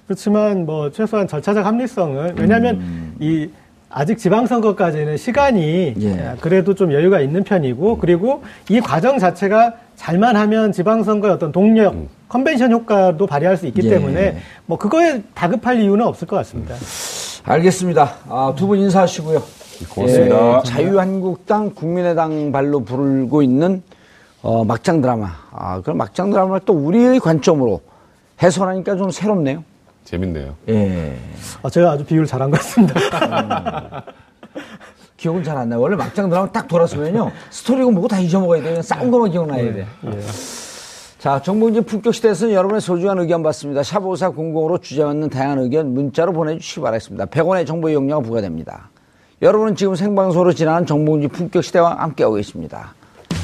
그렇지만 0.06 0.66
뭐 0.66 0.90
최소한 0.90 1.26
절차적 1.28 1.64
합리성은 1.64 2.34
왜냐하면 2.38 2.76
음. 2.76 3.16
이 3.20 3.48
아직 3.88 4.18
지방선거까지는 4.18 5.16
시간이 5.16 5.94
예. 6.00 6.34
그래도 6.40 6.74
좀 6.74 6.92
여유가 6.92 7.20
있는 7.20 7.44
편이고 7.44 7.98
그리고 7.98 8.42
이 8.70 8.80
과정 8.80 9.18
자체가 9.18 9.74
잘만 9.96 10.34
하면 10.36 10.72
지방선거의 10.72 11.32
어떤 11.34 11.52
동력, 11.52 11.94
컨벤션 12.28 12.72
효과도 12.72 13.26
발휘할 13.26 13.56
수 13.58 13.66
있기 13.66 13.82
예. 13.84 13.90
때문에 13.90 14.38
뭐 14.66 14.78
그거에 14.78 15.22
다급할 15.34 15.80
이유는 15.80 16.04
없을 16.06 16.26
것 16.26 16.36
같습니다. 16.36 16.74
알겠습니다. 17.44 18.14
아, 18.28 18.54
두 18.56 18.66
분 18.66 18.78
인사하시고요. 18.78 19.42
고맙습니다. 19.90 20.58
예, 20.58 20.62
자유한국당, 20.64 21.70
국민의당 21.74 22.50
발로 22.52 22.80
부르고 22.84 23.42
있는 23.42 23.82
어, 24.42 24.64
막장 24.64 25.00
드라마. 25.00 25.30
아, 25.52 25.80
그럼 25.80 25.98
막장 25.98 26.30
드라마를 26.30 26.60
또 26.64 26.72
우리의 26.74 27.20
관점으로 27.20 27.80
해설하니까 28.42 28.96
좀 28.96 29.10
새롭네요. 29.10 29.62
재밌네요. 30.04 30.54
예. 30.68 31.16
아, 31.62 31.70
제가 31.70 31.92
아주 31.92 32.04
비유를 32.04 32.26
잘한 32.26 32.50
것 32.50 32.56
같습니다. 32.58 34.04
기억은 35.16 35.44
잘 35.44 35.56
안 35.56 35.68
나요. 35.68 35.80
원래 35.80 35.94
막장 35.94 36.28
드라마 36.28 36.50
딱 36.50 36.66
돌아서면요. 36.66 37.30
스토리고 37.50 37.92
뭐고 37.92 38.08
다 38.08 38.18
잊어먹어야 38.18 38.62
돼요. 38.62 38.82
싸운 38.82 39.10
것만 39.12 39.30
기억나야 39.30 39.72
돼. 39.72 39.86
자, 41.20 41.40
정봉진 41.40 41.84
품격 41.84 42.12
시대에서는 42.12 42.52
여러분의 42.52 42.80
소중한 42.80 43.20
의견 43.20 43.44
받습니다. 43.44 43.82
샵5사 43.82 44.34
00으로 44.34 44.82
주제받는 44.82 45.30
다양한 45.30 45.60
의견 45.60 45.94
문자로 45.94 46.32
보내주시기 46.32 46.80
바라겠습니다. 46.80 47.26
100원의 47.26 47.64
정보 47.64 47.88
이용료가 47.88 48.22
부과됩니다. 48.22 48.90
여러분은 49.40 49.76
지금 49.76 49.94
생방송으로 49.94 50.52
진행하는 50.52 50.84
정봉진 50.84 51.28
품격 51.30 51.62
시대와 51.62 51.94
함께하고 52.00 52.34
계십니다. 52.34 52.94